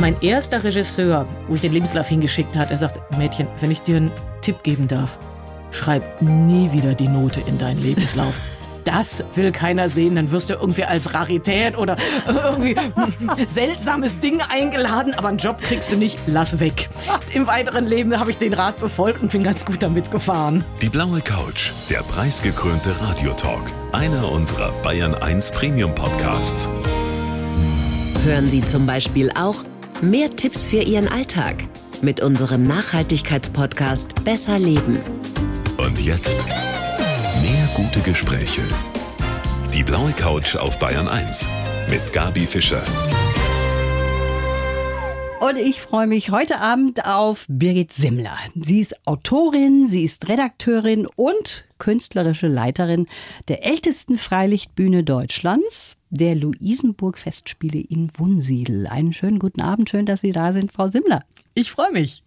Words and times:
Mein 0.00 0.16
erster 0.22 0.64
Regisseur, 0.64 1.26
wo 1.46 1.54
ich 1.54 1.60
den 1.60 1.74
Lebenslauf 1.74 2.08
hingeschickt 2.08 2.56
hat, 2.56 2.70
er 2.70 2.78
sagt, 2.78 3.18
Mädchen, 3.18 3.46
wenn 3.60 3.70
ich 3.70 3.82
dir 3.82 3.98
einen 3.98 4.10
Tipp 4.40 4.62
geben 4.62 4.88
darf, 4.88 5.18
schreib 5.72 6.22
nie 6.22 6.72
wieder 6.72 6.94
die 6.94 7.06
Note 7.06 7.40
in 7.40 7.58
deinen 7.58 7.80
Lebenslauf. 7.80 8.34
Das 8.82 9.22
will 9.34 9.52
keiner 9.52 9.90
sehen, 9.90 10.14
dann 10.14 10.32
wirst 10.32 10.48
du 10.48 10.54
irgendwie 10.54 10.84
als 10.84 11.12
Rarität 11.12 11.76
oder 11.76 11.96
irgendwie 12.26 12.74
seltsames 13.46 14.20
Ding 14.20 14.40
eingeladen, 14.40 15.12
aber 15.12 15.28
einen 15.28 15.36
Job 15.36 15.60
kriegst 15.60 15.92
du 15.92 15.96
nicht, 15.96 16.18
lass 16.26 16.60
weg. 16.60 16.88
Im 17.34 17.46
weiteren 17.46 17.86
Leben 17.86 18.18
habe 18.18 18.30
ich 18.30 18.38
den 18.38 18.54
Rat 18.54 18.78
befolgt 18.78 19.20
und 19.20 19.32
bin 19.32 19.44
ganz 19.44 19.66
gut 19.66 19.82
damit 19.82 20.10
gefahren. 20.10 20.64
Die 20.80 20.88
blaue 20.88 21.20
Couch, 21.20 21.72
der 21.90 21.98
preisgekrönte 21.98 22.98
Radiotalk, 23.02 23.70
einer 23.92 24.32
unserer 24.32 24.72
Bayern 24.82 25.14
1 25.14 25.52
Premium 25.52 25.94
Podcasts. 25.94 26.66
Hören 28.24 28.48
Sie 28.48 28.62
zum 28.62 28.86
Beispiel 28.86 29.30
auch 29.38 29.56
mehr 30.02 30.34
Tipps 30.34 30.66
für 30.66 30.82
Ihren 30.82 31.08
Alltag 31.08 31.56
mit 32.02 32.20
unserem 32.20 32.64
Nachhaltigkeitspodcast 32.66 34.24
Besser 34.24 34.58
Leben. 34.58 34.98
Und 35.76 36.00
jetzt 36.00 36.38
mehr 37.42 37.68
gute 37.74 38.00
Gespräche. 38.00 38.62
Die 39.74 39.82
blaue 39.82 40.12
Couch 40.12 40.56
auf 40.56 40.78
Bayern 40.78 41.08
1 41.08 41.48
mit 41.90 42.12
Gabi 42.12 42.46
Fischer. 42.46 42.84
Und 45.40 45.58
ich 45.58 45.80
freue 45.80 46.06
mich 46.06 46.30
heute 46.30 46.60
Abend 46.60 47.04
auf 47.04 47.46
Birgit 47.48 47.92
Simmler. 47.92 48.36
Sie 48.54 48.80
ist 48.80 49.06
Autorin, 49.06 49.86
sie 49.86 50.04
ist 50.04 50.28
Redakteurin 50.28 51.06
und 51.06 51.64
künstlerische 51.80 52.46
Leiterin 52.46 53.08
der 53.48 53.64
ältesten 53.66 54.16
Freilichtbühne 54.16 55.02
Deutschlands, 55.02 55.98
der 56.10 56.36
Luisenburg-Festspiele 56.36 57.80
in 57.80 58.12
Wunsiedel. 58.16 58.86
Einen 58.86 59.12
schönen 59.12 59.40
guten 59.40 59.60
Abend, 59.60 59.90
schön, 59.90 60.06
dass 60.06 60.20
Sie 60.20 60.30
da 60.30 60.52
sind, 60.52 60.70
Frau 60.70 60.86
Simmler. 60.86 61.24
Ich 61.54 61.72
freue 61.72 61.90
mich. 61.90 62.22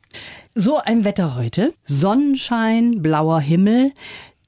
So 0.54 0.78
ein 0.78 1.06
Wetter 1.06 1.36
heute. 1.36 1.74
Sonnenschein, 1.86 3.02
blauer 3.02 3.40
Himmel. 3.40 3.94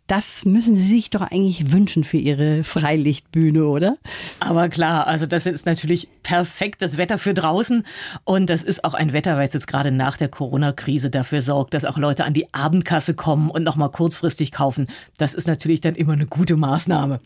Das 0.07 0.45
müssen 0.45 0.75
Sie 0.75 0.83
sich 0.83 1.09
doch 1.09 1.21
eigentlich 1.21 1.71
wünschen 1.71 2.03
für 2.03 2.17
Ihre 2.17 2.63
Freilichtbühne, 2.63 3.65
oder? 3.65 3.97
Aber 4.39 4.69
klar, 4.69 5.07
also 5.07 5.25
das 5.25 5.47
ist 5.47 5.65
natürlich 5.65 6.07
perfektes 6.21 6.97
Wetter 6.97 7.17
für 7.17 7.33
draußen 7.33 7.85
und 8.23 8.49
das 8.49 8.61
ist 8.61 8.83
auch 8.83 8.93
ein 8.93 9.13
Wetter, 9.13 9.35
weil 9.37 9.47
es 9.47 9.53
jetzt 9.53 9.67
gerade 9.67 9.91
nach 9.91 10.17
der 10.17 10.27
Corona-Krise 10.27 11.09
dafür 11.09 11.41
sorgt, 11.41 11.73
dass 11.73 11.85
auch 11.85 11.97
Leute 11.97 12.23
an 12.23 12.33
die 12.33 12.53
Abendkasse 12.53 13.15
kommen 13.15 13.49
und 13.49 13.63
nochmal 13.63 13.89
kurzfristig 13.89 14.51
kaufen. 14.51 14.87
Das 15.17 15.33
ist 15.33 15.47
natürlich 15.47 15.81
dann 15.81 15.95
immer 15.95 16.13
eine 16.13 16.27
gute 16.27 16.55
Maßnahme. 16.55 17.19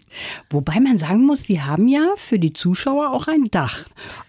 Wobei 0.49 0.80
man 0.80 0.97
sagen 0.97 1.25
muss, 1.25 1.43
Sie 1.43 1.61
haben 1.61 1.89
ja 1.89 2.14
für 2.16 2.39
die 2.39 2.53
Zuschauer 2.53 3.11
auch 3.11 3.27
ein 3.27 3.52
Dach. 3.52 3.83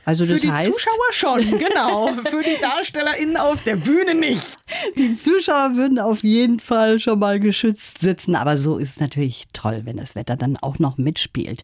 Also 0.05 0.25
das 0.25 0.35
für 0.35 0.41
die 0.41 0.53
heißt, 0.53 0.73
Zuschauer 0.73 1.13
schon, 1.13 1.59
genau. 1.59 2.09
für 2.29 2.43
die 2.43 2.61
DarstellerInnen 2.61 3.37
auf 3.37 3.63
der 3.63 3.77
Bühne 3.77 4.17
nicht. 4.17 4.57
Die 4.99 5.15
Zuschauer 5.15 5.77
würden 5.77 6.01
auf 6.01 6.25
jeden 6.25 6.59
Fall 6.59 6.99
schon 6.99 7.21
mal 7.21 7.39
geschützt 7.39 8.01
sitzen. 8.01 8.35
Aber 8.41 8.57
so 8.57 8.79
ist 8.79 8.93
es 8.93 9.01
natürlich 9.01 9.49
toll, 9.53 9.83
wenn 9.85 9.99
das 9.99 10.15
Wetter 10.15 10.35
dann 10.35 10.57
auch 10.57 10.79
noch 10.79 10.97
mitspielt. 10.97 11.63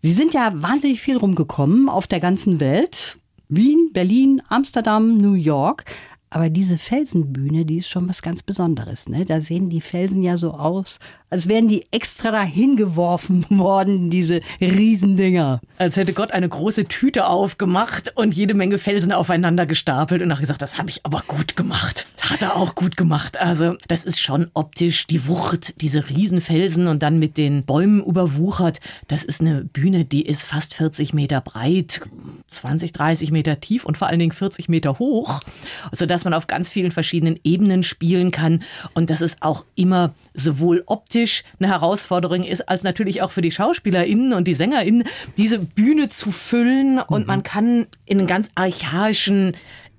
Sie 0.00 0.14
sind 0.14 0.32
ja 0.32 0.50
wahnsinnig 0.54 1.02
viel 1.02 1.18
rumgekommen 1.18 1.90
auf 1.90 2.06
der 2.06 2.18
ganzen 2.18 2.60
Welt. 2.60 3.18
Wien, 3.48 3.90
Berlin, 3.92 4.40
Amsterdam, 4.48 5.18
New 5.18 5.34
York. 5.34 5.84
Aber 6.30 6.48
diese 6.48 6.78
Felsenbühne, 6.78 7.66
die 7.66 7.76
ist 7.76 7.90
schon 7.90 8.08
was 8.08 8.22
ganz 8.22 8.42
Besonderes. 8.42 9.06
Ne? 9.06 9.26
Da 9.26 9.38
sehen 9.38 9.68
die 9.68 9.82
Felsen 9.82 10.22
ja 10.22 10.38
so 10.38 10.52
aus, 10.52 10.98
als 11.34 11.48
wären 11.48 11.66
die 11.66 11.84
extra 11.90 12.30
dahin 12.30 12.76
geworfen 12.76 13.44
worden, 13.58 14.08
diese 14.08 14.40
Riesendinger. 14.60 15.60
Als 15.78 15.96
hätte 15.96 16.12
Gott 16.12 16.30
eine 16.30 16.48
große 16.48 16.84
Tüte 16.84 17.26
aufgemacht 17.26 18.12
und 18.14 18.36
jede 18.36 18.54
Menge 18.54 18.78
Felsen 18.78 19.10
aufeinander 19.10 19.66
gestapelt 19.66 20.22
und 20.22 20.28
nachher 20.28 20.42
gesagt, 20.42 20.62
das 20.62 20.78
habe 20.78 20.90
ich 20.90 21.04
aber 21.04 21.24
gut 21.26 21.56
gemacht. 21.56 22.06
Das 22.16 22.30
hat 22.30 22.42
er 22.42 22.54
auch 22.54 22.76
gut 22.76 22.96
gemacht. 22.96 23.36
Also 23.40 23.74
das 23.88 24.04
ist 24.04 24.20
schon 24.20 24.48
optisch 24.54 25.08
die 25.08 25.26
Wucht, 25.26 25.80
diese 25.80 26.08
Riesenfelsen 26.08 26.86
und 26.86 27.02
dann 27.02 27.18
mit 27.18 27.36
den 27.36 27.64
Bäumen 27.64 28.04
überwuchert. 28.04 28.78
Das 29.08 29.24
ist 29.24 29.40
eine 29.40 29.64
Bühne, 29.64 30.04
die 30.04 30.24
ist 30.24 30.46
fast 30.46 30.74
40 30.74 31.14
Meter 31.14 31.40
breit, 31.40 32.02
20, 32.46 32.92
30 32.92 33.32
Meter 33.32 33.58
tief 33.58 33.84
und 33.84 33.96
vor 33.96 34.06
allen 34.06 34.20
Dingen 34.20 34.30
40 34.30 34.68
Meter 34.68 35.00
hoch, 35.00 35.40
sodass 35.90 36.22
man 36.22 36.32
auf 36.32 36.46
ganz 36.46 36.70
vielen 36.70 36.92
verschiedenen 36.92 37.40
Ebenen 37.42 37.82
spielen 37.82 38.30
kann 38.30 38.62
und 38.94 39.10
dass 39.10 39.20
es 39.20 39.42
auch 39.42 39.64
immer 39.74 40.14
sowohl 40.32 40.84
optisch 40.86 41.23
eine 41.58 41.68
Herausforderung 41.68 42.42
ist, 42.42 42.68
als 42.68 42.82
natürlich 42.82 43.22
auch 43.22 43.30
für 43.30 43.42
die 43.42 43.50
SchauspielerInnen 43.50 44.32
und 44.32 44.46
die 44.46 44.54
SängerInnen, 44.54 45.04
diese 45.36 45.58
Bühne 45.58 46.08
zu 46.08 46.30
füllen 46.30 46.98
und 46.98 47.26
man 47.26 47.42
kann 47.42 47.86
in 48.06 48.18
einen 48.18 48.26
ganz 48.26 48.48
archaischen, 48.54 49.56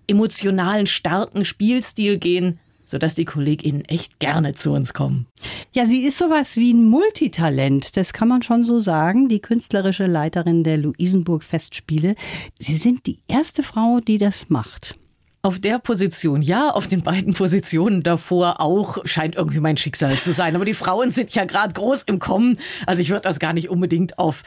emotionalen, 0.08 0.88
starken 0.88 1.46
Spielstil 1.46 2.18
gehen, 2.18 2.60
sodass 2.86 3.16
die 3.16 3.26
KollegInnen 3.26 3.86
echt 3.86 4.20
gerne 4.20 4.54
zu 4.54 4.72
uns 4.72 4.94
kommen. 4.94 5.26
Ja, 5.74 5.86
sie 5.86 6.06
ist 6.06 6.18
sowas 6.18 6.56
wie 6.56 6.74
ein 6.74 6.86
Multitalent, 6.86 7.98
das 7.98 8.14
kann 8.14 8.28
man 8.28 8.44
schon 8.44 8.64
so 8.64 8.80
sagen. 8.80 9.28
Die 9.28 9.40
künstlerische 9.40 10.06
Leiterin 10.06 10.64
der 10.64 10.78
Luisenburg 10.78 11.44
Festspiele. 11.44 12.16
Sie 12.60 12.76
sind 12.76 13.06
die 13.08 13.18
erste 13.28 13.64
Frau, 13.64 14.00
die 14.00 14.18
das 14.18 14.50
macht. 14.50 14.96
Auf 15.46 15.60
der 15.60 15.78
Position 15.78 16.42
ja, 16.42 16.72
auf 16.72 16.88
den 16.88 17.04
beiden 17.04 17.36
Positionen 17.36 18.02
davor 18.02 18.62
auch 18.62 19.06
scheint 19.06 19.36
irgendwie 19.36 19.60
mein 19.60 19.78
Schicksal 19.78 20.16
zu 20.16 20.34
sein. 20.34 20.56
Aber 20.56 20.66
die 20.66 20.74
Frauen 20.74 21.12
sind 21.12 21.36
ja 21.36 21.46
gerade 21.46 21.72
groß 21.72 22.02
im 22.08 22.18
Kommen. 22.18 22.58
Also 22.88 23.04
ich 23.04 23.12
würde 23.12 23.22
das 23.22 23.38
gar 23.38 23.54
nicht 23.54 23.70
unbedingt 23.70 24.18
auf 24.18 24.42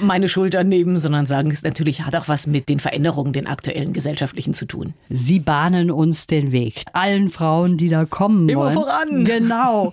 meine 0.00 0.26
Schultern 0.26 0.70
nehmen, 0.70 0.98
sondern 0.98 1.26
sagen, 1.26 1.50
es 1.50 1.64
natürlich 1.64 2.06
hat 2.06 2.16
auch 2.16 2.28
was 2.28 2.46
mit 2.46 2.70
den 2.70 2.80
Veränderungen, 2.80 3.34
den 3.34 3.46
aktuellen 3.46 3.92
gesellschaftlichen 3.92 4.54
zu 4.54 4.64
tun. 4.64 4.94
Sie 5.10 5.38
bahnen 5.38 5.90
uns 5.90 6.26
den 6.26 6.50
Weg. 6.50 6.82
Allen 6.94 7.28
Frauen, 7.28 7.76
die 7.76 7.90
da 7.90 8.06
kommen 8.06 8.48
Immer 8.48 8.62
wollen. 8.62 8.72
voran. 8.72 9.24
Genau. 9.38 9.92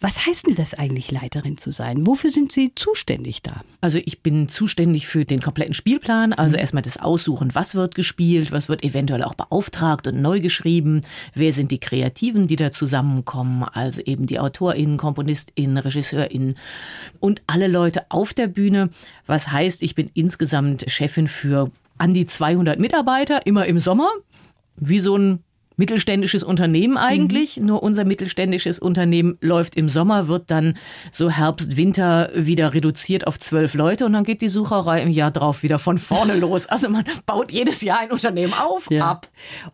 Was 0.00 0.26
heißt 0.26 0.48
denn 0.48 0.56
das 0.56 0.74
eigentlich, 0.74 1.12
Leiterin 1.12 1.58
zu 1.58 1.70
sein? 1.70 2.08
Wofür 2.08 2.32
sind 2.32 2.50
Sie 2.50 2.72
zuständig 2.74 3.40
da? 3.42 3.62
Also 3.80 4.00
ich 4.04 4.20
bin 4.20 4.48
zuständig 4.48 5.06
für 5.06 5.24
den 5.24 5.40
kompletten 5.40 5.74
Spielplan, 5.74 6.32
also 6.32 6.56
erstmal 6.56 6.82
das 6.82 6.96
Aussuchen, 6.96 7.54
was 7.54 7.76
wird 7.76 7.94
gespielt, 7.94 8.50
was 8.50 8.68
wird 8.68 8.82
eventuell 8.82 9.22
auch 9.22 9.34
beauftragt 9.34 9.91
und 10.00 10.20
neu 10.20 10.40
geschrieben, 10.40 11.02
wer 11.34 11.52
sind 11.52 11.70
die 11.70 11.78
Kreativen, 11.78 12.46
die 12.46 12.56
da 12.56 12.70
zusammenkommen, 12.70 13.64
also 13.64 14.02
eben 14.02 14.26
die 14.26 14.38
AutorInnen, 14.38 14.96
KomponistInnen, 14.96 15.76
RegisseurInnen 15.76 16.56
und 17.20 17.42
alle 17.46 17.68
Leute 17.68 18.04
auf 18.08 18.34
der 18.34 18.46
Bühne. 18.46 18.90
Was 19.26 19.52
heißt, 19.52 19.82
ich 19.82 19.94
bin 19.94 20.10
insgesamt 20.14 20.90
Chefin 20.90 21.28
für 21.28 21.70
an 21.98 22.12
die 22.12 22.26
200 22.26 22.78
Mitarbeiter, 22.78 23.46
immer 23.46 23.66
im 23.66 23.78
Sommer, 23.78 24.10
wie 24.76 24.98
so 24.98 25.16
ein 25.16 25.44
mittelständisches 25.76 26.42
Unternehmen 26.42 26.96
eigentlich. 26.96 27.56
Mhm. 27.56 27.66
Nur 27.66 27.82
unser 27.82 28.04
mittelständisches 28.04 28.78
Unternehmen 28.78 29.38
läuft 29.40 29.76
im 29.76 29.88
Sommer, 29.88 30.28
wird 30.28 30.50
dann 30.50 30.74
so 31.10 31.30
Herbst, 31.30 31.76
Winter 31.76 32.30
wieder 32.34 32.74
reduziert 32.74 33.26
auf 33.26 33.38
zwölf 33.38 33.74
Leute 33.74 34.06
und 34.06 34.12
dann 34.12 34.24
geht 34.24 34.40
die 34.40 34.48
Sucherei 34.48 35.02
im 35.02 35.10
Jahr 35.10 35.30
drauf 35.30 35.62
wieder 35.62 35.78
von 35.78 35.98
vorne 35.98 36.34
los. 36.38 36.66
Also 36.66 36.88
man 36.88 37.04
baut 37.26 37.52
jedes 37.52 37.82
Jahr 37.82 38.00
ein 38.00 38.12
Unternehmen 38.12 38.54
auf, 38.54 38.88
ab. 39.00 39.28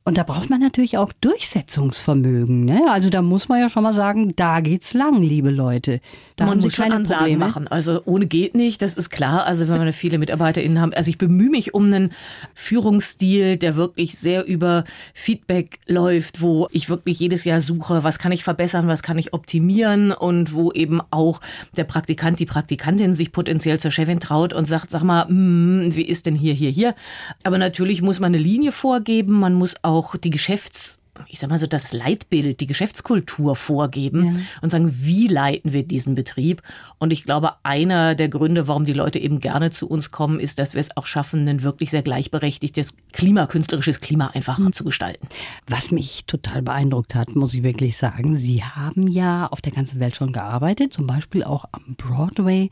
Und 0.05 0.19
da 0.19 0.23
braucht 0.23 0.51
man 0.51 0.61
natürlich 0.61 0.99
auch 0.99 1.13
Durchsetzungsvermögen. 1.21 2.65
Ne? 2.65 2.83
Also 2.91 3.11
da 3.11 3.23
muss 3.23 3.49
man 3.49 3.61
ja 3.61 3.69
schon 3.69 3.83
mal 3.83 3.95
sagen, 3.95 4.35
da 4.37 4.61
geht's 4.61 4.95
lang, 4.95 5.21
liebe 5.21 5.51
Leute. 5.51 6.01
Da 6.39 6.47
man 6.47 6.61
muss 6.61 6.77
schon 6.77 6.93
Ansagen 6.93 7.19
Probleme. 7.19 7.45
machen. 7.45 7.67
Also 7.67 8.01
ohne 8.05 8.27
geht 8.27 8.55
nicht, 8.55 8.81
das 8.81 8.95
ist 8.95 9.11
klar. 9.11 9.45
Also 9.45 9.69
wenn 9.69 9.85
wir 9.85 9.93
viele 9.93 10.19
MitarbeiterInnen 10.19 10.81
haben. 10.81 10.95
Also 10.95 11.11
ich 11.11 11.19
bemühe 11.19 11.51
mich 11.51 11.75
um 11.75 11.87
einen 11.87 12.13
Führungsstil, 12.55 13.57
der 13.57 13.75
wirklich 13.75 14.17
sehr 14.17 14.47
über 14.47 14.85
Feedback 15.15 15.81
läuft, 15.89 16.41
wo 16.41 16.69
ich 16.71 16.89
wirklich 16.89 17.19
jedes 17.19 17.43
Jahr 17.43 17.61
suche, 17.61 18.05
was 18.05 18.21
kann 18.21 18.31
ich 18.31 18.45
verbessern, 18.45 18.87
was 18.87 19.03
kann 19.03 19.19
ich 19.19 19.33
optimieren 19.33 20.13
und 20.13 20.55
wo 20.55 20.71
eben 20.71 21.01
auch 21.11 21.41
der 21.77 21.85
Praktikant, 21.85 22.39
die 22.39 22.47
Praktikantin 22.47 23.15
sich 23.15 23.33
potenziell 23.33 23.81
zur 23.81 23.91
Chefin 23.91 24.21
traut 24.21 24.53
und 24.53 24.65
sagt, 24.67 24.93
sag 24.93 25.03
mal, 25.03 25.27
hm, 25.27 25.91
wie 25.91 26.03
ist 26.03 26.27
denn 26.27 26.37
hier, 26.37 26.55
hier, 26.55 26.71
hier? 26.71 26.95
Aber 27.43 27.59
natürlich 27.59 28.01
muss 28.01 28.21
man 28.21 28.33
eine 28.33 28.43
Linie 28.43 28.71
vorgeben, 28.71 29.41
man 29.41 29.55
muss 29.55 29.75
auch 29.83 30.15
die 30.15 30.31
Geschäfts 30.31 31.01
ich 31.27 31.39
sag 31.39 31.51
mal 31.51 31.59
so, 31.59 31.67
das 31.67 31.93
Leitbild, 31.93 32.61
die 32.61 32.67
Geschäftskultur 32.67 33.57
vorgeben 33.57 34.47
und 34.63 34.71
sagen, 34.71 34.95
wie 35.01 35.27
leiten 35.27 35.73
wir 35.73 35.83
diesen 35.83 36.15
Betrieb? 36.15 36.63
Und 36.99 37.13
ich 37.13 37.25
glaube, 37.25 37.53
einer 37.63 38.15
der 38.15 38.29
Gründe, 38.29 38.69
warum 38.69 38.85
die 38.85 38.93
Leute 38.93 39.19
eben 39.19 39.41
gerne 39.41 39.71
zu 39.71 39.89
uns 39.89 40.11
kommen, 40.11 40.41
ist, 40.41 40.59
dass 40.59 40.75
wir 40.75 40.81
es 40.81 40.97
auch 40.97 41.07
schaffen, 41.07 41.49
ein 41.49 41.63
wirklich 41.63 41.91
sehr 41.91 42.03
gleichberechtigtes 42.03 42.95
Klima, 43.13 43.47
künstlerisches 43.47 44.01
Klima 44.01 44.29
einfach 44.29 44.59
zu 44.73 44.85
gestalten. 44.85 45.29
Was 45.67 45.91
mich 45.91 46.25
total 46.27 46.63
beeindruckt 46.63 47.15
hat, 47.15 47.35
muss 47.35 47.55
ich 47.55 47.63
wirklich 47.63 47.97
sagen, 47.97 48.35
Sie 48.35 48.63
haben 48.63 49.09
ja 49.09 49.47
auf 49.47 49.61
der 49.61 49.73
ganzen 49.73 50.01
Welt 50.01 50.17
schon 50.17 50.33
gearbeitet, 50.33 50.93
zum 50.93 51.07
Beispiel 51.07 51.45
auch 51.45 51.65
am 51.73 51.97
Broadway 51.97 52.71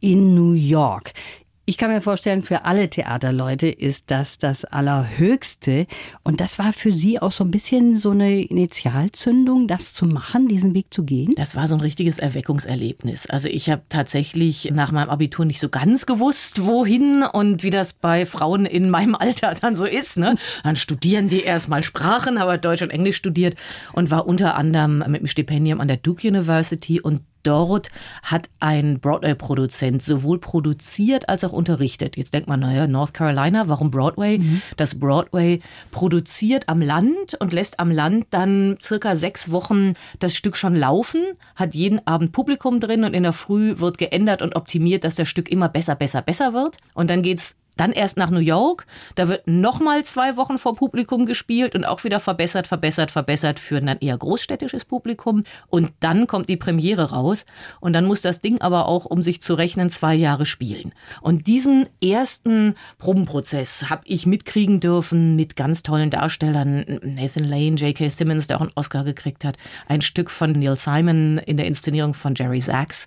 in 0.00 0.34
New 0.34 0.52
York. 0.52 1.12
Ich 1.66 1.78
kann 1.78 1.90
mir 1.90 2.02
vorstellen, 2.02 2.42
für 2.42 2.66
alle 2.66 2.90
Theaterleute 2.90 3.68
ist 3.68 4.10
das 4.10 4.36
das 4.36 4.66
Allerhöchste. 4.66 5.86
Und 6.22 6.42
das 6.42 6.58
war 6.58 6.74
für 6.74 6.92
Sie 6.92 7.18
auch 7.18 7.32
so 7.32 7.42
ein 7.42 7.50
bisschen 7.50 7.96
so 7.96 8.10
eine 8.10 8.42
Initialzündung, 8.42 9.66
das 9.66 9.94
zu 9.94 10.04
machen, 10.04 10.46
diesen 10.46 10.74
Weg 10.74 10.92
zu 10.92 11.04
gehen? 11.04 11.32
Das 11.36 11.56
war 11.56 11.66
so 11.66 11.74
ein 11.74 11.80
richtiges 11.80 12.18
Erweckungserlebnis. 12.18 13.24
Also 13.30 13.48
ich 13.48 13.70
habe 13.70 13.80
tatsächlich 13.88 14.72
nach 14.74 14.92
meinem 14.92 15.08
Abitur 15.08 15.46
nicht 15.46 15.58
so 15.58 15.70
ganz 15.70 16.04
gewusst, 16.04 16.66
wohin 16.66 17.22
und 17.22 17.62
wie 17.62 17.70
das 17.70 17.94
bei 17.94 18.26
Frauen 18.26 18.66
in 18.66 18.90
meinem 18.90 19.14
Alter 19.18 19.54
dann 19.54 19.74
so 19.74 19.86
ist. 19.86 20.18
Ne? 20.18 20.36
Dann 20.64 20.76
studieren 20.76 21.30
die 21.30 21.44
erstmal 21.44 21.82
Sprachen, 21.82 22.36
aber 22.36 22.58
Deutsch 22.58 22.82
und 22.82 22.90
Englisch 22.90 23.16
studiert 23.16 23.56
und 23.94 24.10
war 24.10 24.26
unter 24.26 24.56
anderem 24.56 24.98
mit 24.98 25.06
einem 25.06 25.26
Stipendium 25.26 25.80
an 25.80 25.88
der 25.88 25.96
Duke 25.96 26.28
University 26.28 27.00
und 27.00 27.22
dort 27.46 27.90
hat 28.22 28.48
ein 28.60 29.00
Broadway-Produzent 29.00 30.02
sowohl 30.02 30.38
produziert 30.38 31.28
als 31.28 31.44
auch 31.44 31.52
unterrichtet. 31.52 32.16
Jetzt 32.16 32.34
denkt 32.34 32.48
man, 32.48 32.60
naja, 32.60 32.86
North 32.86 33.14
Carolina, 33.14 33.68
warum 33.68 33.90
Broadway? 33.90 34.38
Mhm. 34.38 34.62
Das 34.76 34.98
Broadway 34.98 35.60
produziert 35.90 36.68
am 36.68 36.80
Land 36.80 37.34
und 37.38 37.52
lässt 37.52 37.78
am 37.80 37.90
Land 37.90 38.26
dann 38.30 38.76
circa 38.82 39.16
sechs 39.16 39.50
Wochen 39.50 39.94
das 40.18 40.34
Stück 40.34 40.56
schon 40.56 40.74
laufen, 40.74 41.22
hat 41.54 41.74
jeden 41.74 42.06
Abend 42.06 42.32
Publikum 42.32 42.80
drin 42.80 43.04
und 43.04 43.14
in 43.14 43.22
der 43.22 43.32
Früh 43.32 43.78
wird 43.78 43.98
geändert 43.98 44.42
und 44.42 44.56
optimiert, 44.56 45.04
dass 45.04 45.14
das 45.14 45.28
Stück 45.28 45.48
immer 45.48 45.68
besser, 45.68 45.94
besser, 45.94 46.22
besser 46.22 46.52
wird. 46.52 46.78
Und 46.94 47.10
dann 47.10 47.22
geht's 47.22 47.56
dann 47.76 47.92
erst 47.92 48.16
nach 48.16 48.30
New 48.30 48.38
York. 48.38 48.86
Da 49.14 49.28
wird 49.28 49.46
nochmal 49.46 50.04
zwei 50.04 50.36
Wochen 50.36 50.58
vor 50.58 50.76
Publikum 50.76 51.26
gespielt 51.26 51.74
und 51.74 51.84
auch 51.84 52.04
wieder 52.04 52.20
verbessert, 52.20 52.66
verbessert, 52.66 53.10
verbessert 53.10 53.58
für 53.58 53.76
ein 53.76 53.98
eher 54.00 54.16
großstädtisches 54.16 54.84
Publikum. 54.84 55.44
Und 55.68 55.92
dann 56.00 56.26
kommt 56.26 56.48
die 56.48 56.56
Premiere 56.56 57.10
raus. 57.10 57.46
Und 57.80 57.92
dann 57.92 58.06
muss 58.06 58.20
das 58.20 58.40
Ding 58.40 58.60
aber 58.60 58.86
auch, 58.86 59.04
um 59.04 59.22
sich 59.22 59.42
zu 59.42 59.54
rechnen, 59.54 59.90
zwei 59.90 60.14
Jahre 60.14 60.46
spielen. 60.46 60.92
Und 61.20 61.46
diesen 61.46 61.88
ersten 62.02 62.74
Probenprozess 62.98 63.90
habe 63.90 64.02
ich 64.04 64.26
mitkriegen 64.26 64.80
dürfen 64.80 65.36
mit 65.36 65.56
ganz 65.56 65.82
tollen 65.82 66.10
Darstellern. 66.10 67.00
Nathan 67.02 67.44
Lane, 67.44 67.76
J.K. 67.76 68.08
Simmons, 68.08 68.46
der 68.46 68.58
auch 68.58 68.62
einen 68.62 68.72
Oscar 68.74 69.04
gekriegt 69.04 69.44
hat. 69.44 69.56
Ein 69.88 70.00
Stück 70.00 70.30
von 70.30 70.52
Neil 70.52 70.76
Simon 70.76 71.38
in 71.38 71.56
der 71.56 71.66
Inszenierung 71.66 72.14
von 72.14 72.34
Jerry 72.34 72.60
Sachs. 72.60 73.06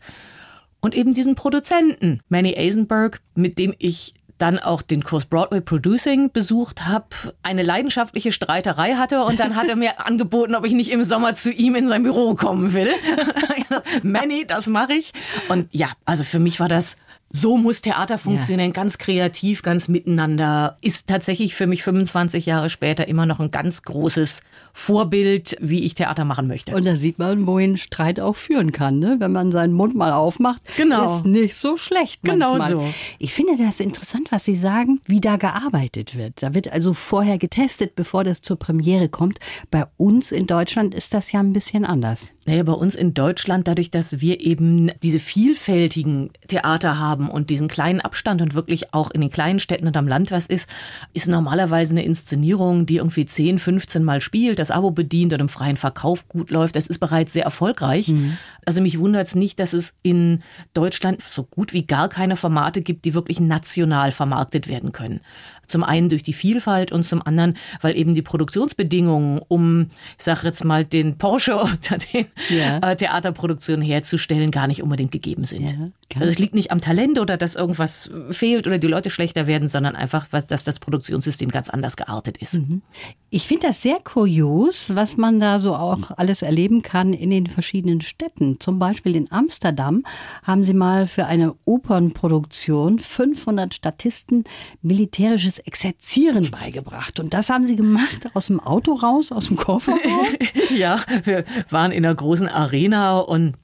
Und 0.80 0.96
eben 0.96 1.14
diesen 1.14 1.36
Produzenten, 1.36 2.22
Manny 2.30 2.56
Eisenberg, 2.56 3.20
mit 3.36 3.58
dem 3.58 3.74
ich 3.80 4.14
dann 4.38 4.60
auch 4.60 4.82
den 4.82 5.04
Kurs 5.04 5.26
Broadway 5.26 5.62
Producing 5.62 6.32
besucht 6.32 6.86
habe, 6.86 7.08
eine 7.44 7.64
leidenschaftliche 7.64 8.32
Streiterei 8.32 8.96
hatte 8.96 9.24
und 9.24 9.40
dann 9.40 9.56
hat 9.56 9.68
er 9.68 9.76
mir 9.76 10.00
angeboten, 10.06 10.56
ob 10.56 10.66
ich 10.66 10.74
nicht 10.74 10.92
im 10.92 11.04
Sommer 11.04 11.34
zu 11.34 11.52
ihm 11.52 11.76
in 11.76 11.88
sein 11.88 12.04
Büro 12.04 12.36
kommen 12.36 12.74
will. 12.74 12.90
Manny, 14.04 14.46
das 14.48 14.68
mache 14.68 14.94
ich. 14.94 15.14
Und 15.50 15.68
ja, 15.74 15.88
also 16.06 16.24
für 16.24 16.40
mich 16.40 16.60
war 16.60 16.68
das 16.70 16.98
so 17.30 17.58
muss 17.58 17.82
Theater 17.82 18.18
funktionieren, 18.18 18.70
ja. 18.70 18.74
ganz 18.74 18.98
kreativ, 18.98 19.62
ganz 19.62 19.88
miteinander. 19.90 20.78
Ist 20.82 21.08
tatsächlich 21.08 21.56
für 21.56 21.68
mich 21.68 21.84
25 21.84 22.46
Jahre 22.46 22.70
später 22.70 23.08
immer 23.08 23.26
noch 23.26 23.40
ein 23.40 23.52
ganz 23.52 23.84
großes 23.84 24.42
Vorbild, 24.72 25.58
wie 25.60 25.84
ich 25.84 25.96
Theater 25.96 26.24
machen 26.24 26.48
möchte. 26.48 26.74
Und 26.74 26.86
da 26.86 26.96
sieht 26.96 27.20
man, 27.20 27.46
wohin 27.46 27.78
Streit 27.78 28.20
auch 28.20 28.36
führen 28.36 28.72
kann, 28.72 29.00
ne? 29.00 29.18
wenn 29.20 29.32
man 29.32 29.52
seinen 29.52 29.74
Mund 29.74 29.96
mal 29.96 30.14
aufmacht. 30.14 30.62
Genau. 30.78 31.18
Ist 31.18 31.26
nicht 31.26 31.56
so 31.56 31.78
schlecht 31.78 32.26
manchmal. 32.26 32.70
Genau 32.70 32.82
so. 32.82 32.94
Ich 33.20 33.34
finde 33.34 33.58
das 33.58 33.80
interessant, 33.80 34.32
was 34.32 34.46
Sie 34.46 34.56
sagen, 34.56 35.02
wie 35.06 35.20
da 35.20 35.36
gearbeitet 35.36 36.16
wird. 36.16 36.42
Da 36.42 36.54
wird 36.54 36.72
also 36.72 36.94
vorher 36.94 37.38
getestet, 37.38 37.96
bevor 37.96 38.24
das 38.24 38.42
zur 38.42 38.58
Premiere 38.58 39.10
kommt. 39.10 39.40
Bei 39.70 39.86
uns 39.98 40.32
in 40.32 40.48
Deutschland 40.48 40.96
ist 40.96 41.14
das 41.14 41.32
ja 41.32 41.40
ein 41.40 41.54
bisschen 41.54 41.84
anders. 41.84 42.30
Naja, 42.48 42.64
bei 42.64 42.72
uns 42.72 42.96
in 42.96 43.14
Deutschland, 43.14 43.68
dadurch, 43.68 43.92
dass 43.92 44.22
wir 44.22 44.40
eben 44.40 44.90
diese 45.04 45.20
vielfältigen 45.20 46.30
Theater 46.48 46.98
haben 46.98 47.30
und 47.30 47.50
diesen 47.50 47.68
kleinen 47.68 48.00
Abstand 48.00 48.42
und 48.42 48.54
wirklich 48.54 48.94
auch 48.94 49.12
in 49.12 49.20
den 49.20 49.30
kleinen 49.30 49.60
Städten 49.60 49.86
und 49.86 49.98
am 49.98 50.08
Land 50.08 50.32
was 50.32 50.46
ist, 50.46 50.70
ist 51.14 51.28
normalerweise 51.28 51.92
eine 51.92 52.06
Inszenierung, 52.06 52.86
die 52.86 52.98
irgendwie 52.98 53.26
10, 53.26 53.60
15 53.60 54.02
Mal 54.02 54.22
spielt, 54.22 54.60
das 54.60 54.72
Abo 54.72 54.92
bedient 54.92 55.34
und 55.34 55.42
im 55.42 55.50
freien 55.50 55.76
Verkauf 55.76 56.30
gut 56.30 56.50
läuft. 56.50 56.78
Das 56.78 56.88
ist 56.88 57.00
bereits 57.00 57.34
sehr 57.34 57.44
erfolgreich. 57.44 58.08
Mhm. 58.08 58.38
Also 58.66 58.82
mich 58.82 58.98
wundert 58.98 59.28
es 59.28 59.36
nicht, 59.36 59.60
dass 59.60 59.74
es 59.74 59.94
in 60.02 60.42
Deutschland 60.74 61.22
so 61.22 61.44
gut 61.44 61.74
wie 61.74 61.86
gar 61.86 62.08
keine 62.08 62.38
Formate 62.38 62.82
gibt, 62.82 63.04
die 63.04 63.14
wirklich 63.14 63.42
national 63.42 64.14
vermarktet 64.14 64.70
werden 64.70 64.94
können. 64.94 65.20
Zum 65.68 65.84
einen 65.84 66.08
durch 66.08 66.24
die 66.24 66.34
Vielfalt 66.34 66.94
und 66.94 67.04
zum 67.04 67.22
anderen, 67.22 67.58
weil 67.82 67.98
eben 67.98 68.16
die 68.16 68.22
Produktionsbedingungen, 68.22 69.42
um, 69.50 69.90
ich 70.18 70.24
sage 70.24 70.42
jetzt 70.46 70.64
mal, 70.64 70.86
den 70.86 71.18
Porsche 71.18 71.58
unter 71.62 71.98
den 71.98 72.28
ja. 72.50 72.78
äh, 72.82 72.96
Theaterproduktionen 72.96 73.84
herzustellen, 73.84 74.52
gar 74.52 74.68
nicht 74.68 74.84
unbedingt 74.84 75.12
gegeben 75.12 75.46
sind. 75.46 75.72
Ja, 75.72 75.90
also 76.16 76.30
es 76.30 76.40
liegt 76.40 76.56
nicht 76.56 76.72
am 76.72 76.82
Talent 76.82 77.20
oder 77.20 77.38
dass 77.38 77.56
irgendwas 77.56 78.10
fehlt 78.32 78.68
oder 78.68 78.78
die 78.78 78.88
Leute 78.88 79.10
schlechter 79.10 79.48
werden, 79.48 79.70
sondern 79.70 79.96
einfach, 79.96 80.28
dass 80.28 80.64
das 80.64 80.80
Produktionssystem 80.80 81.50
ganz 81.50 81.70
anders 81.70 81.98
geartet 81.98 82.38
ist. 82.38 82.56
Mhm. 82.56 82.82
Ich 83.30 83.46
finde 83.46 83.68
das 83.68 83.82
sehr 83.82 84.00
kurios, 84.04 84.96
was 84.96 85.18
man 85.18 85.40
da 85.40 85.60
so 85.60 85.76
auch 85.76 86.12
alles 86.18 86.42
erleben 86.42 86.82
kann 86.82 87.14
in 87.14 87.30
den 87.30 87.48
verschiedenen 87.48 88.02
Städten. 88.02 88.60
Zum 88.60 88.80
Beispiel 88.80 89.16
in 89.16 89.32
Amsterdam 89.32 90.04
haben 90.44 90.64
sie 90.64 90.74
mal 90.74 91.08
für 91.08 91.26
eine 91.26 91.56
Opernproduktion 91.66 93.00
500 93.00 93.74
Statisten 93.74 94.46
militärisches 94.82 95.60
Exerzieren 95.60 96.50
beigebracht. 96.52 97.20
Und 97.20 97.34
das 97.34 97.50
haben 97.50 97.66
Sie 97.66 97.76
gemacht 97.76 98.30
aus 98.34 98.48
dem 98.48 98.60
Auto 98.60 98.94
raus, 98.94 99.32
aus 99.32 99.48
dem 99.48 99.58
Kofferraum? 99.58 100.28
ja, 100.76 101.02
wir 101.24 101.44
waren 101.70 101.92
in 101.92 102.06
einer 102.06 102.16
großen 102.16 102.27
Arena 102.50 103.20
und 103.20 103.56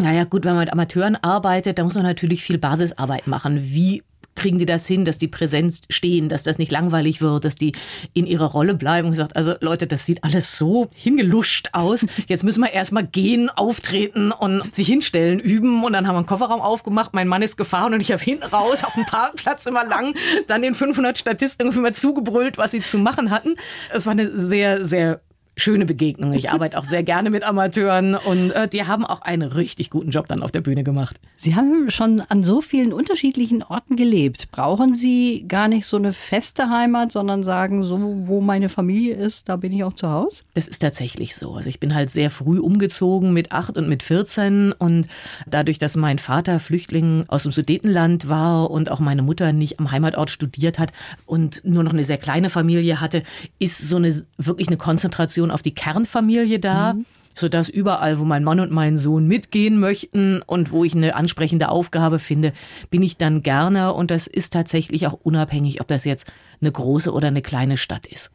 naja, 0.00 0.24
gut, 0.24 0.44
wenn 0.44 0.52
man 0.52 0.60
mit 0.60 0.72
Amateuren 0.72 1.16
arbeitet, 1.16 1.78
da 1.78 1.84
muss 1.84 1.96
man 1.96 2.04
natürlich 2.04 2.44
viel 2.44 2.58
Basisarbeit 2.58 3.26
machen. 3.26 3.58
Wie 3.60 4.04
kriegen 4.38 4.58
die 4.58 4.66
das 4.66 4.86
hin, 4.86 5.04
dass 5.04 5.18
die 5.18 5.28
Präsenz 5.28 5.82
stehen, 5.90 6.28
dass 6.28 6.44
das 6.44 6.58
nicht 6.58 6.70
langweilig 6.70 7.20
wird, 7.20 7.44
dass 7.44 7.56
die 7.56 7.72
in 8.14 8.26
ihrer 8.26 8.46
Rolle 8.46 8.74
bleiben 8.74 9.08
und 9.08 9.12
gesagt, 9.12 9.36
also 9.36 9.54
Leute, 9.60 9.86
das 9.86 10.06
sieht 10.06 10.24
alles 10.24 10.56
so 10.56 10.88
hingeluscht 10.94 11.70
aus. 11.72 12.06
Jetzt 12.28 12.44
müssen 12.44 12.60
wir 12.60 12.72
erstmal 12.72 13.04
gehen, 13.04 13.50
auftreten 13.50 14.30
und 14.30 14.74
sich 14.74 14.86
hinstellen, 14.86 15.40
üben 15.40 15.84
und 15.84 15.92
dann 15.92 16.06
haben 16.06 16.14
wir 16.14 16.18
einen 16.18 16.26
Kofferraum 16.26 16.60
aufgemacht. 16.60 17.14
Mein 17.14 17.28
Mann 17.28 17.42
ist 17.42 17.56
gefahren 17.56 17.94
und 17.94 18.00
ich 18.00 18.12
habe 18.12 18.22
hinten 18.22 18.44
raus 18.44 18.84
auf 18.84 18.94
dem 18.94 19.06
Parkplatz 19.06 19.66
immer 19.66 19.84
lang 19.84 20.14
dann 20.46 20.62
den 20.62 20.74
500 20.74 21.18
Statisten 21.18 21.66
irgendwie 21.66 21.80
mal 21.80 21.92
zugebrüllt, 21.92 22.58
was 22.58 22.70
sie 22.70 22.80
zu 22.80 22.98
machen 22.98 23.30
hatten. 23.30 23.56
Es 23.92 24.06
war 24.06 24.12
eine 24.12 24.36
sehr, 24.36 24.84
sehr 24.84 25.20
schöne 25.58 25.86
Begegnung. 25.86 26.32
Ich 26.32 26.50
arbeite 26.50 26.78
auch 26.78 26.84
sehr 26.84 27.02
gerne 27.02 27.30
mit 27.30 27.42
Amateuren 27.42 28.14
und 28.14 28.52
äh, 28.52 28.68
die 28.68 28.84
haben 28.84 29.04
auch 29.04 29.22
einen 29.22 29.50
richtig 29.50 29.90
guten 29.90 30.10
Job 30.10 30.26
dann 30.28 30.42
auf 30.42 30.52
der 30.52 30.60
Bühne 30.60 30.84
gemacht. 30.84 31.16
Sie 31.36 31.56
haben 31.56 31.90
schon 31.90 32.20
an 32.28 32.42
so 32.42 32.60
vielen 32.60 32.92
unterschiedlichen 32.92 33.62
Orten 33.62 33.96
gelebt. 33.96 34.50
Brauchen 34.50 34.94
Sie 34.94 35.44
gar 35.46 35.68
nicht 35.68 35.86
so 35.86 35.96
eine 35.96 36.12
feste 36.12 36.70
Heimat, 36.70 37.12
sondern 37.12 37.42
sagen, 37.42 37.82
so 37.82 37.98
wo 38.24 38.40
meine 38.40 38.68
Familie 38.68 39.14
ist, 39.14 39.48
da 39.48 39.56
bin 39.56 39.72
ich 39.72 39.84
auch 39.84 39.94
zu 39.94 40.10
Hause? 40.10 40.42
Das 40.54 40.68
ist 40.68 40.78
tatsächlich 40.78 41.34
so. 41.34 41.54
Also 41.54 41.68
ich 41.68 41.80
bin 41.80 41.94
halt 41.94 42.10
sehr 42.10 42.30
früh 42.30 42.58
umgezogen 42.58 43.32
mit 43.32 43.52
acht 43.52 43.76
und 43.76 43.88
mit 43.88 44.02
14 44.02 44.72
und 44.72 45.08
dadurch, 45.46 45.78
dass 45.78 45.96
mein 45.96 46.18
Vater 46.18 46.60
Flüchtling 46.60 47.24
aus 47.28 47.42
dem 47.42 47.52
Sudetenland 47.52 48.28
war 48.28 48.70
und 48.70 48.90
auch 48.90 49.00
meine 49.00 49.22
Mutter 49.22 49.52
nicht 49.52 49.80
am 49.80 49.90
Heimatort 49.90 50.30
studiert 50.30 50.78
hat 50.78 50.92
und 51.26 51.62
nur 51.64 51.82
noch 51.82 51.92
eine 51.92 52.04
sehr 52.04 52.18
kleine 52.18 52.50
Familie 52.50 53.00
hatte, 53.00 53.22
ist 53.58 53.78
so 53.78 53.96
eine 53.96 54.08
wirklich 54.36 54.68
eine 54.68 54.76
Konzentration 54.76 55.47
auf 55.50 55.62
die 55.62 55.74
Kernfamilie 55.74 56.58
da. 56.58 56.94
Mhm 56.94 57.04
sodass 57.38 57.68
überall, 57.68 58.18
wo 58.18 58.24
mein 58.24 58.44
Mann 58.44 58.60
und 58.60 58.72
mein 58.72 58.98
Sohn 58.98 59.26
mitgehen 59.26 59.78
möchten 59.78 60.42
und 60.42 60.72
wo 60.72 60.84
ich 60.84 60.94
eine 60.94 61.14
ansprechende 61.14 61.68
Aufgabe 61.68 62.18
finde, 62.18 62.52
bin 62.90 63.02
ich 63.02 63.16
dann 63.16 63.42
gerne 63.42 63.92
und 63.94 64.10
das 64.10 64.26
ist 64.26 64.52
tatsächlich 64.52 65.06
auch 65.06 65.18
unabhängig, 65.22 65.80
ob 65.80 65.88
das 65.88 66.04
jetzt 66.04 66.30
eine 66.60 66.72
große 66.72 67.12
oder 67.12 67.28
eine 67.28 67.42
kleine 67.42 67.76
Stadt 67.76 68.06
ist. 68.06 68.30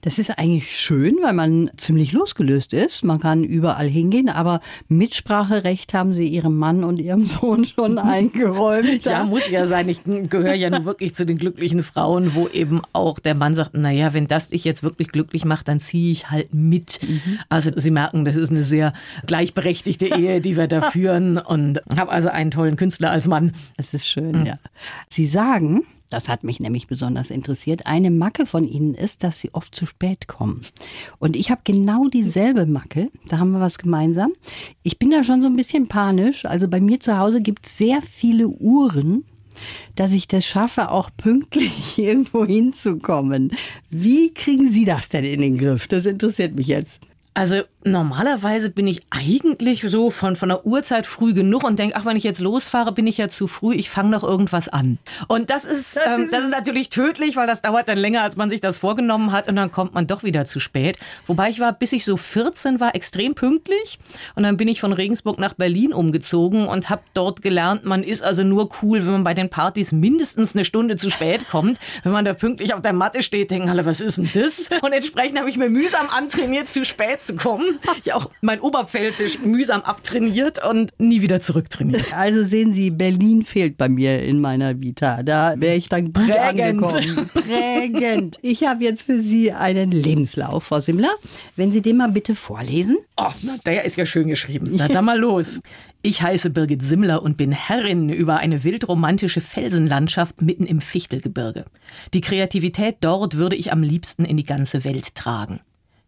Das 0.00 0.18
ist 0.18 0.30
eigentlich 0.30 0.76
schön, 0.76 1.16
weil 1.22 1.32
man 1.32 1.70
ziemlich 1.76 2.12
losgelöst 2.12 2.72
ist. 2.72 3.04
Man 3.04 3.20
kann 3.20 3.44
überall 3.44 3.88
hingehen, 3.88 4.28
aber 4.28 4.60
Mitspracherecht 4.88 5.94
haben 5.94 6.14
Sie 6.14 6.26
Ihrem 6.26 6.56
Mann 6.56 6.84
und 6.84 6.98
Ihrem 6.98 7.26
Sohn 7.32 7.64
schon 7.64 7.98
eingeräumt. 7.98 9.04
ja, 9.04 9.24
muss 9.24 9.48
ja 9.48 9.66
sein. 9.66 9.88
Ich 9.88 10.00
gehöre 10.04 10.54
ja 10.54 10.70
nun 10.70 10.84
wirklich 10.84 11.14
zu 11.14 11.26
den 11.26 11.38
glücklichen 11.38 11.82
Frauen, 11.82 12.34
wo 12.34 12.48
eben 12.48 12.82
auch 12.92 13.18
der 13.18 13.34
Mann 13.34 13.54
sagt, 13.54 13.70
na 13.74 13.90
ja, 13.90 14.14
wenn 14.14 14.26
das 14.26 14.50
dich 14.50 14.64
jetzt 14.64 14.82
wirklich 14.82 15.08
glücklich 15.08 15.44
macht, 15.44 15.68
dann 15.68 15.80
ziehe 15.80 16.12
ich 16.12 16.30
halt 16.30 16.52
mit. 16.54 17.00
Mhm. 17.02 17.38
Also 17.48 17.70
Sie 17.76 17.90
merken, 17.90 18.24
das 18.24 18.36
ist 18.36 18.50
eine 18.50 18.64
sehr 18.64 18.92
gleichberechtigte 19.26 20.06
Ehe, 20.18 20.40
die 20.40 20.56
wir 20.56 20.68
da 20.68 20.82
führen 20.82 21.38
und 21.38 21.80
habe 21.96 22.10
also 22.10 22.28
einen 22.28 22.50
tollen 22.50 22.76
Künstler 22.76 23.10
als 23.10 23.26
Mann. 23.26 23.52
Das 23.76 23.94
ist 23.94 24.06
schön, 24.06 24.40
mhm. 24.40 24.46
ja. 24.46 24.58
Sie 25.08 25.26
sagen, 25.26 25.84
das 26.12 26.28
hat 26.28 26.44
mich 26.44 26.60
nämlich 26.60 26.86
besonders 26.86 27.30
interessiert. 27.30 27.86
Eine 27.86 28.10
Macke 28.10 28.46
von 28.46 28.64
Ihnen 28.64 28.94
ist, 28.94 29.24
dass 29.24 29.40
Sie 29.40 29.54
oft 29.54 29.74
zu 29.74 29.86
spät 29.86 30.28
kommen. 30.28 30.62
Und 31.18 31.36
ich 31.36 31.50
habe 31.50 31.62
genau 31.64 32.08
dieselbe 32.08 32.66
Macke. 32.66 33.10
Da 33.28 33.38
haben 33.38 33.52
wir 33.52 33.60
was 33.60 33.78
gemeinsam. 33.78 34.32
Ich 34.82 34.98
bin 34.98 35.10
da 35.10 35.24
schon 35.24 35.42
so 35.42 35.48
ein 35.48 35.56
bisschen 35.56 35.88
panisch. 35.88 36.44
Also 36.44 36.68
bei 36.68 36.80
mir 36.80 37.00
zu 37.00 37.18
Hause 37.18 37.40
gibt 37.40 37.66
es 37.66 37.78
sehr 37.78 38.02
viele 38.02 38.48
Uhren 38.48 39.24
dass 39.96 40.12
ich 40.12 40.28
das 40.28 40.46
schaffe, 40.46 40.90
auch 40.90 41.10
pünktlich 41.14 41.98
irgendwo 41.98 42.46
hinzukommen. 42.46 43.52
Wie 43.90 44.32
kriegen 44.32 44.68
Sie 44.68 44.86
das 44.86 45.10
denn 45.10 45.24
in 45.24 45.42
den 45.42 45.58
Griff? 45.58 45.88
Das 45.88 46.06
interessiert 46.06 46.54
mich 46.54 46.68
jetzt. 46.68 47.02
Also 47.34 47.62
normalerweise 47.84 48.68
bin 48.68 48.86
ich 48.86 49.02
eigentlich 49.10 49.82
so 49.82 50.10
von, 50.10 50.36
von 50.36 50.50
der 50.50 50.66
Uhrzeit 50.66 51.06
früh 51.06 51.32
genug 51.32 51.64
und 51.64 51.78
denke, 51.78 51.96
ach, 51.96 52.04
wenn 52.04 52.16
ich 52.16 52.24
jetzt 52.24 52.40
losfahre, 52.40 52.92
bin 52.92 53.06
ich 53.06 53.16
ja 53.16 53.28
zu 53.28 53.46
früh, 53.46 53.74
ich 53.74 53.90
fange 53.90 54.10
noch 54.10 54.22
irgendwas 54.22 54.68
an. 54.68 54.98
Und 55.28 55.50
das 55.50 55.64
ist, 55.64 55.96
das, 55.96 56.06
ähm, 56.06 56.24
ist, 56.24 56.32
das 56.32 56.44
ist 56.44 56.50
natürlich 56.50 56.90
tödlich, 56.90 57.36
weil 57.36 57.46
das 57.46 57.62
dauert 57.62 57.88
dann 57.88 57.98
länger, 57.98 58.22
als 58.22 58.36
man 58.36 58.50
sich 58.50 58.60
das 58.60 58.78
vorgenommen 58.78 59.32
hat 59.32 59.48
und 59.48 59.56
dann 59.56 59.72
kommt 59.72 59.94
man 59.94 60.06
doch 60.06 60.22
wieder 60.24 60.44
zu 60.44 60.60
spät. 60.60 60.98
Wobei 61.26 61.48
ich 61.48 61.58
war, 61.58 61.72
bis 61.72 61.92
ich 61.92 62.04
so 62.04 62.16
14 62.16 62.80
war, 62.80 62.94
extrem 62.94 63.34
pünktlich 63.34 63.98
und 64.34 64.42
dann 64.42 64.56
bin 64.58 64.68
ich 64.68 64.80
von 64.80 64.92
Regensburg 64.92 65.38
nach 65.38 65.54
Berlin 65.54 65.92
umgezogen 65.92 66.68
und 66.68 66.90
habe 66.90 67.02
dort 67.14 67.40
gelernt, 67.40 67.84
man 67.84 68.04
ist 68.04 68.22
also 68.22 68.44
nur 68.44 68.68
cool, 68.82 69.04
wenn 69.04 69.12
man 69.12 69.24
bei 69.24 69.34
den 69.34 69.48
Partys 69.48 69.90
mindestens 69.92 70.54
eine 70.54 70.64
Stunde 70.64 70.96
zu 70.96 71.10
spät 71.10 71.48
kommt. 71.48 71.78
Wenn 72.02 72.12
man 72.12 72.24
da 72.24 72.34
pünktlich 72.34 72.74
auf 72.74 72.80
der 72.80 72.92
Matte 72.92 73.22
steht, 73.22 73.50
denken 73.50 73.68
alle, 73.68 73.86
was 73.86 74.00
ist 74.00 74.18
denn 74.18 74.30
das? 74.34 74.68
Und 74.82 74.92
entsprechend 74.92 75.38
habe 75.38 75.48
ich 75.48 75.56
mir 75.56 75.68
mühsam 75.68 76.08
antrainiert, 76.10 76.68
zu 76.68 76.84
spät 76.84 77.21
zu 77.22 77.36
kommen. 77.36 77.78
Ich 78.02 78.12
auch 78.12 78.30
mein 78.40 78.60
Oberpfälzisch 78.60 79.40
mühsam 79.40 79.80
abtrainiert 79.82 80.64
und 80.64 80.90
nie 80.98 81.22
wieder 81.22 81.40
zurücktrainiert. 81.40 82.12
Also 82.14 82.44
sehen 82.44 82.72
Sie, 82.72 82.90
Berlin 82.90 83.42
fehlt 83.42 83.76
bei 83.76 83.88
mir 83.88 84.22
in 84.22 84.40
meiner 84.40 84.80
Vita. 84.82 85.22
Da 85.22 85.54
wäre 85.56 85.76
ich 85.76 85.88
dann 85.88 86.12
gut 86.12 86.26
Prägend. 86.26 86.38
angekommen. 86.38 87.30
Prägend. 87.32 88.38
Ich 88.42 88.64
habe 88.64 88.84
jetzt 88.84 89.02
für 89.02 89.20
Sie 89.20 89.52
einen 89.52 89.90
Lebenslauf, 89.90 90.64
Frau 90.64 90.80
Simmler. 90.80 91.12
Wenn 91.56 91.72
Sie 91.72 91.82
den 91.82 91.96
mal 91.96 92.10
bitte 92.10 92.34
vorlesen. 92.34 92.98
Oh, 93.16 93.30
na, 93.42 93.56
der 93.66 93.84
ist 93.84 93.96
ja 93.96 94.06
schön 94.06 94.28
geschrieben. 94.28 94.70
Na, 94.72 94.88
dann 94.88 95.04
mal 95.04 95.18
los. 95.18 95.60
Ich 96.04 96.20
heiße 96.20 96.50
Birgit 96.50 96.82
Simmler 96.82 97.22
und 97.22 97.36
bin 97.36 97.52
Herrin 97.52 98.08
über 98.10 98.38
eine 98.38 98.64
wildromantische 98.64 99.40
Felsenlandschaft 99.40 100.42
mitten 100.42 100.66
im 100.66 100.80
Fichtelgebirge. 100.80 101.64
Die 102.12 102.20
Kreativität 102.20 102.96
dort 103.00 103.36
würde 103.36 103.54
ich 103.54 103.72
am 103.72 103.84
liebsten 103.84 104.24
in 104.24 104.36
die 104.36 104.44
ganze 104.44 104.82
Welt 104.84 105.14
tragen. 105.14 105.60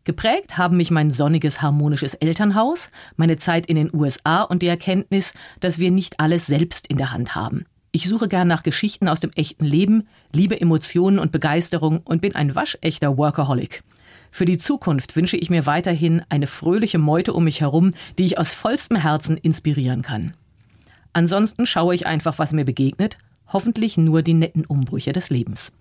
Geprägt 0.05 0.59
haben 0.59 0.77
mich 0.77 0.91
mein 0.91 1.11
sonniges, 1.11 1.63
harmonisches 1.63 2.13
Elternhaus, 2.13 2.91
meine 3.17 3.37
Zeit 3.37 3.67
in 3.67 3.77
den 3.77 3.91
USA 3.95 4.43
und 4.43 4.61
die 4.61 4.69
Erkenntnis, 4.69 5.33
dass 5.61 5.79
wir 5.79 5.91
nicht 5.91 6.21
alles 6.21 6.45
selbst 6.47 6.87
in 6.89 6.99
der 6.99 7.11
Hand 7.11 7.35
haben. 7.35 7.65
Ich 7.91 8.07
suche 8.07 8.29
gern 8.29 8.49
nach 8.49 8.63
Geschichten 8.63 9.09
aus 9.09 9.21
dem 9.21 9.31
echten 9.35 9.65
Leben, 9.65 10.07
liebe 10.33 10.61
Emotionen 10.61 11.19
und 11.19 11.33
Begeisterung 11.33 12.01
und 12.05 12.21
bin 12.21 12.35
ein 12.35 12.55
waschechter 12.55 13.17
Workaholic. 13.17 13.83
Für 14.31 14.45
die 14.45 14.59
Zukunft 14.59 15.17
wünsche 15.17 15.37
ich 15.37 15.49
mir 15.49 15.65
weiterhin 15.65 16.23
eine 16.29 16.49
fröhliche 16.49 16.99
Meute 16.99 17.33
um 17.33 17.45
mich 17.45 17.61
herum, 17.61 17.93
die 18.19 18.25
ich 18.27 18.37
aus 18.37 18.53
vollstem 18.53 18.97
Herzen 18.97 19.37
inspirieren 19.37 20.03
kann. 20.03 20.35
Ansonsten 21.13 21.67
schaue 21.67 21.95
ich 21.95 22.07
einfach, 22.07 22.39
was 22.39 22.53
mir 22.53 22.65
begegnet, 22.65 23.17
hoffentlich 23.47 23.97
nur 23.97 24.23
die 24.23 24.35
netten 24.35 24.65
Umbrüche 24.67 25.13
des 25.13 25.31
Lebens. 25.31 25.73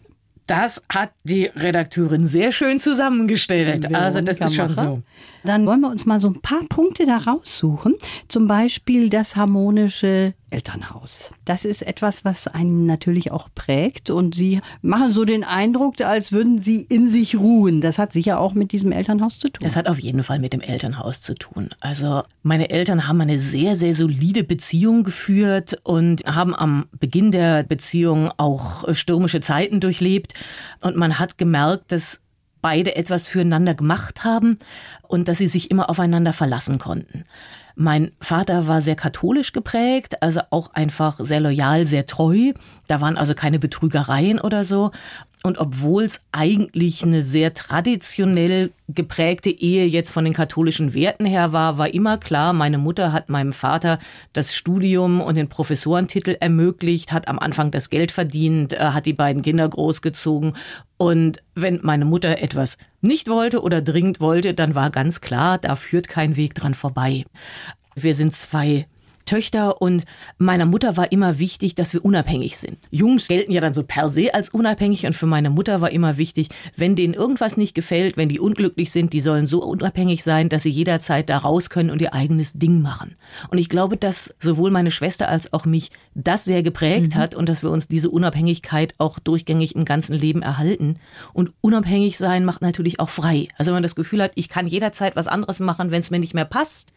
Das 0.48 0.84
hat 0.90 1.12
die 1.24 1.46
Redakteurin 1.46 2.28
sehr 2.28 2.52
schön 2.52 2.80
zusammengestellt. 2.80 3.84
Veronika 3.84 4.00
also 4.00 4.22
das 4.22 4.40
ist 4.40 4.56
schon 4.56 4.74
so. 4.74 5.02
Dann 5.44 5.66
wollen 5.66 5.82
wir 5.82 5.90
uns 5.90 6.06
mal 6.06 6.22
so 6.22 6.30
ein 6.30 6.42
paar 6.42 6.64
Punkte 6.70 7.06
da 7.06 7.18
raussuchen. 7.18 7.96
Zum 8.28 8.48
Beispiel 8.48 9.10
das 9.10 9.36
harmonische 9.36 10.34
Elternhaus. 10.54 11.32
Das 11.46 11.66
ist 11.66 11.82
etwas, 11.82 12.24
was 12.24 12.48
einen 12.48 12.86
natürlich 12.86 13.32
auch 13.32 13.50
prägt 13.56 14.10
und 14.10 14.36
Sie 14.36 14.62
machen 14.82 15.12
so 15.12 15.26
den 15.26 15.44
Eindruck, 15.44 16.00
als 16.00 16.32
würden 16.32 16.62
Sie 16.62 16.82
in 16.82 17.08
sich 17.08 17.36
ruhen. 17.36 17.82
Das 17.82 17.98
hat 17.98 18.14
sicher 18.14 18.40
auch 18.40 18.54
mit 18.54 18.72
diesem 18.72 18.92
Elternhaus 18.92 19.40
zu 19.40 19.50
tun. 19.50 19.60
Das 19.62 19.76
hat 19.76 19.90
auf 19.90 20.00
jeden 20.00 20.24
Fall 20.24 20.40
mit 20.40 20.54
dem 20.54 20.62
Elternhaus 20.62 21.22
zu 21.22 21.34
tun. 21.34 21.70
Also 21.80 22.22
meine 22.44 22.70
Eltern 22.70 23.08
haben 23.08 23.20
eine 23.20 23.40
sehr, 23.40 23.76
sehr 23.76 23.96
solide 23.96 24.44
Beziehung 24.44 25.04
geführt 25.04 25.80
und 25.84 26.24
haben 26.26 26.56
am 26.56 26.86
Beginn 27.00 27.32
der 27.32 27.64
Beziehung 27.64 28.30
auch 28.38 28.94
stürmische 28.94 29.42
Zeiten 29.42 29.80
durchlebt 29.80 30.33
und 30.82 30.96
man 30.96 31.20
hat 31.20 31.38
gemerkt, 31.38 31.92
dass 31.92 32.22
beide 32.62 32.96
etwas 32.96 33.28
füreinander 33.28 33.76
gemacht 33.76 34.24
haben 34.24 34.58
und 35.08 35.28
dass 35.28 35.38
sie 35.38 35.48
sich 35.48 35.70
immer 35.70 35.90
aufeinander 35.90 36.34
verlassen 36.34 36.80
konnten. 36.80 37.26
Mein 37.76 38.12
Vater 38.22 38.68
war 38.68 38.82
sehr 38.82 38.96
katholisch 38.96 39.52
geprägt, 39.52 40.22
also 40.22 40.42
auch 40.52 40.74
einfach 40.74 41.20
sehr 41.20 41.40
loyal, 41.40 41.86
sehr 41.86 42.06
treu. 42.06 42.54
Da 42.88 43.02
waren 43.02 43.18
also 43.18 43.34
keine 43.34 43.58
Betrügereien 43.60 44.40
oder 44.40 44.64
so. 44.64 44.92
Und 45.46 45.58
obwohl 45.58 46.04
es 46.04 46.22
eigentlich 46.32 47.04
eine 47.04 47.22
sehr 47.22 47.54
traditionell 47.54 48.72
geprägte 48.88 49.50
Ehe 49.50 49.86
jetzt 49.86 50.10
von 50.10 50.24
den 50.24 50.34
katholischen 50.34 50.94
Werten 50.94 51.26
her 51.26 51.52
war, 51.52 51.78
war 51.78 51.94
immer 51.94 52.18
klar, 52.18 52.54
meine 52.54 52.78
Mutter 52.78 53.12
hat 53.12 53.28
meinem 53.28 53.52
Vater 53.52 54.00
das 54.32 54.56
Studium 54.56 55.20
und 55.20 55.36
den 55.36 55.50
Professorentitel 55.50 56.38
ermöglicht, 56.40 57.12
hat 57.12 57.28
am 57.28 57.40
Anfang 57.40 57.72
das 57.72 57.90
Geld 57.90 58.14
verdient, 58.14 58.72
äh, 58.72 58.78
hat 58.78 59.06
die 59.06 59.12
beiden 59.12 59.42
Kinder 59.42 59.68
großgezogen. 59.68 60.56
Und 60.96 61.44
wenn 61.56 61.82
meine 61.84 62.06
Mutter 62.06 62.42
etwas 62.42 62.78
nicht 63.02 63.28
wollte 63.28 63.62
oder 63.62 63.82
dringend 63.82 64.22
wollte, 64.22 64.54
dann 64.54 64.76
war 64.76 64.92
ganz 64.92 65.20
klar, 65.20 65.58
da 65.58 65.76
führt 65.76 66.08
kein 66.08 66.38
Weg 66.38 66.56
dran 66.56 66.74
vorbei. 66.74 67.26
Wir 67.96 68.16
sind 68.16 68.34
zwei 68.34 68.88
Töchter 69.26 69.82
und 69.82 70.06
meiner 70.38 70.66
Mutter 70.66 70.98
war 70.98 71.12
immer 71.12 71.40
wichtig, 71.40 71.76
dass 71.76 71.94
wir 71.94 72.04
unabhängig 72.04 72.58
sind. 72.58 72.78
Jungs 72.92 73.28
gelten 73.28 73.52
ja 73.52 73.62
dann 73.62 73.74
so 73.74 73.84
per 73.84 74.10
se 74.10 74.34
als 74.34 74.50
unabhängig 74.50 75.06
und 75.06 75.14
für 75.14 75.26
meine 75.26 75.50
Mutter 75.50 75.82
war 75.82 75.92
immer 75.92 76.18
wichtig, 76.18 76.50
wenn 76.76 76.96
denen 76.96 77.14
irgendwas 77.14 77.58
nicht 77.58 77.76
gefällt, 77.76 78.18
wenn 78.18 78.30
die 78.30 78.40
unglücklich 78.40 78.92
sind, 78.92 79.14
die 79.14 79.20
sollen 79.20 79.48
so 79.48 79.64
unabhängig 79.64 80.24
sein, 80.24 80.50
dass 80.50 80.64
sie 80.64 80.70
jederzeit 80.70 81.30
da 81.30 81.38
raus 81.38 81.70
können 81.70 81.90
und 81.90 82.02
ihr 82.02 82.14
eigenes 82.14 82.54
Ding 82.54 82.82
machen. 82.82 83.16
Und 83.50 83.58
ich 83.58 83.70
glaube, 83.70 83.98
dass 83.98 84.36
sowohl 84.40 84.72
meine 84.72 84.92
Schwester 84.92 85.28
als 85.28 85.52
auch 85.54 85.66
mich 85.66 85.92
das 86.16 86.46
sehr 86.46 86.64
geprägt 86.64 87.16
mhm. 87.16 87.20
hat 87.20 87.36
und 87.36 87.50
dass 87.50 87.64
wir 87.64 87.72
uns 87.72 87.88
diese 87.88 88.10
Unabhängigkeit 88.10 88.94
auch 88.98 89.20
durchgängig 89.20 89.76
im 89.76 89.86
ganzen 89.86 90.14
Leben 90.14 90.42
erhalten. 90.42 91.00
Und 91.34 91.52
unabhängig 91.62 92.18
sein 92.18 92.46
macht 92.46 92.62
natürlich 92.62 93.00
auch 93.00 93.10
frei. 93.10 93.48
Also 93.58 93.70
wenn 93.70 93.76
man 93.76 93.84
das 93.84 93.96
Gefühl 93.96 94.22
hat, 94.22 94.32
ich 94.36 94.50
kann 94.50 94.68
jederzeit 94.68 95.16
was 95.16 95.28
anderes 95.28 95.60
machen, 95.60 95.92
wenn 95.92 96.00
es 96.00 96.12
mir 96.12 96.20
nicht 96.20 96.34
mehr 96.34 96.46
passt, 96.46 96.93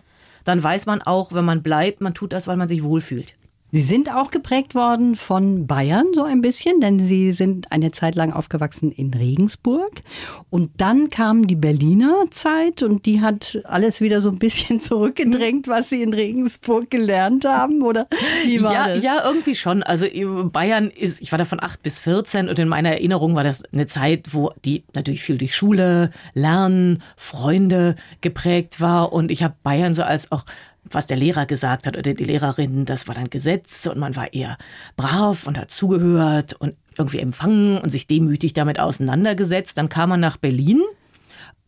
dann 0.46 0.62
weiß 0.62 0.86
man 0.86 1.02
auch, 1.02 1.32
wenn 1.32 1.44
man 1.44 1.62
bleibt, 1.62 2.00
man 2.00 2.14
tut 2.14 2.32
das, 2.32 2.46
weil 2.46 2.56
man 2.56 2.68
sich 2.68 2.82
wohlfühlt. 2.82 3.34
Sie 3.76 3.82
sind 3.82 4.10
auch 4.10 4.30
geprägt 4.30 4.74
worden 4.74 5.16
von 5.16 5.66
Bayern 5.66 6.06
so 6.14 6.22
ein 6.22 6.40
bisschen, 6.40 6.80
denn 6.80 6.98
Sie 6.98 7.32
sind 7.32 7.72
eine 7.72 7.92
Zeit 7.92 8.14
lang 8.14 8.32
aufgewachsen 8.32 8.90
in 8.90 9.12
Regensburg. 9.12 10.00
Und 10.48 10.70
dann 10.78 11.10
kam 11.10 11.46
die 11.46 11.56
Berliner 11.56 12.24
Zeit 12.30 12.82
und 12.82 13.04
die 13.04 13.20
hat 13.20 13.58
alles 13.64 14.00
wieder 14.00 14.22
so 14.22 14.30
ein 14.30 14.38
bisschen 14.38 14.80
zurückgedrängt, 14.80 15.68
was 15.68 15.90
Sie 15.90 16.02
in 16.02 16.14
Regensburg 16.14 16.88
gelernt 16.88 17.44
haben, 17.44 17.82
oder 17.82 18.06
wie 18.46 18.62
war 18.62 18.72
ja, 18.72 18.88
das? 18.88 19.02
Ja, 19.02 19.22
irgendwie 19.26 19.54
schon. 19.54 19.82
Also 19.82 20.06
Bayern 20.50 20.88
ist, 20.88 21.20
ich 21.20 21.30
war 21.30 21.38
da 21.38 21.44
von 21.44 21.62
8 21.62 21.82
bis 21.82 21.98
14 21.98 22.48
und 22.48 22.58
in 22.58 22.68
meiner 22.68 22.92
Erinnerung 22.92 23.34
war 23.34 23.44
das 23.44 23.62
eine 23.74 23.84
Zeit, 23.84 24.32
wo 24.32 24.52
die 24.64 24.84
natürlich 24.94 25.22
viel 25.22 25.36
durch 25.36 25.54
Schule, 25.54 26.12
Lernen, 26.32 27.02
Freunde 27.18 27.94
geprägt 28.22 28.80
war. 28.80 29.12
Und 29.12 29.30
ich 29.30 29.42
habe 29.42 29.54
Bayern 29.62 29.92
so 29.92 30.02
als 30.02 30.32
auch 30.32 30.46
was 30.90 31.06
der 31.06 31.16
Lehrer 31.16 31.46
gesagt 31.46 31.86
hat 31.86 31.96
oder 31.96 32.14
die 32.14 32.24
Lehrerin, 32.24 32.84
das 32.84 33.08
war 33.08 33.14
dann 33.14 33.30
Gesetz 33.30 33.65
und 33.86 33.98
man 33.98 34.16
war 34.16 34.32
eher 34.32 34.58
brav 34.96 35.46
und 35.46 35.58
hat 35.58 35.70
zugehört 35.70 36.54
und 36.54 36.74
irgendwie 36.96 37.18
empfangen 37.18 37.78
und 37.78 37.90
sich 37.90 38.06
demütig 38.06 38.52
damit 38.52 38.80
auseinandergesetzt. 38.80 39.76
Dann 39.78 39.88
kam 39.88 40.10
man 40.10 40.20
nach 40.20 40.36
Berlin 40.36 40.82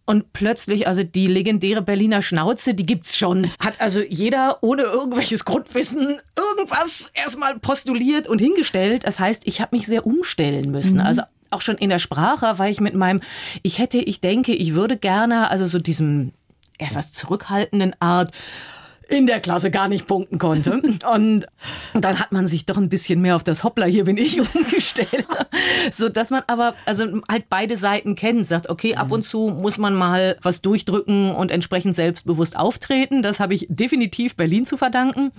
und 0.08 0.32
plötzlich, 0.32 0.88
also 0.88 1.02
die 1.02 1.26
legendäre 1.26 1.82
Berliner 1.82 2.22
Schnauze, 2.22 2.72
die 2.72 2.86
gibt's 2.86 3.18
schon. 3.18 3.46
Hat 3.60 3.78
also 3.78 4.00
jeder 4.00 4.62
ohne 4.62 4.84
irgendwelches 4.84 5.44
Grundwissen 5.44 6.18
irgendwas 6.34 7.10
erstmal 7.12 7.58
postuliert 7.58 8.26
und 8.26 8.40
hingestellt. 8.40 9.04
Das 9.04 9.20
heißt, 9.20 9.46
ich 9.46 9.60
habe 9.60 9.76
mich 9.76 9.86
sehr 9.86 10.06
umstellen 10.06 10.70
müssen. 10.70 10.94
Mhm. 10.94 11.06
Also 11.06 11.22
auch 11.50 11.60
schon 11.60 11.76
in 11.76 11.90
der 11.90 11.98
Sprache 11.98 12.58
war 12.58 12.70
ich 12.70 12.80
mit 12.80 12.94
meinem, 12.94 13.20
ich 13.62 13.78
hätte, 13.78 13.98
ich 13.98 14.22
denke, 14.22 14.54
ich 14.54 14.74
würde 14.74 14.96
gerne, 14.96 15.50
also 15.50 15.66
so 15.66 15.78
diesem 15.78 16.32
etwas 16.78 17.12
zurückhaltenden 17.12 17.94
Art, 18.00 18.32
in 19.08 19.26
der 19.26 19.40
Klasse 19.40 19.70
gar 19.70 19.88
nicht 19.88 20.06
punkten 20.06 20.38
konnte. 20.38 20.80
Und 21.12 21.46
dann 21.94 22.18
hat 22.18 22.30
man 22.30 22.46
sich 22.46 22.66
doch 22.66 22.76
ein 22.76 22.88
bisschen 22.88 23.20
mehr 23.20 23.36
auf 23.36 23.44
das 23.44 23.64
Hoppla, 23.64 23.86
hier 23.86 24.04
bin 24.04 24.16
ich 24.16 24.38
umgestellt. 24.54 25.26
so 25.90 26.08
dass 26.08 26.30
man 26.30 26.42
aber 26.46 26.74
also 26.84 27.04
halt 27.28 27.46
beide 27.48 27.76
Seiten 27.76 28.14
kennt, 28.14 28.46
sagt, 28.46 28.68
okay, 28.68 28.96
ab 28.96 29.10
und 29.10 29.22
zu 29.22 29.48
muss 29.48 29.78
man 29.78 29.94
mal 29.94 30.36
was 30.42 30.62
durchdrücken 30.62 31.34
und 31.34 31.50
entsprechend 31.50 31.94
selbstbewusst 31.94 32.56
auftreten. 32.56 33.22
Das 33.22 33.40
habe 33.40 33.54
ich 33.54 33.66
definitiv 33.70 34.36
Berlin 34.36 34.64
zu 34.64 34.76
verdanken. 34.76 35.32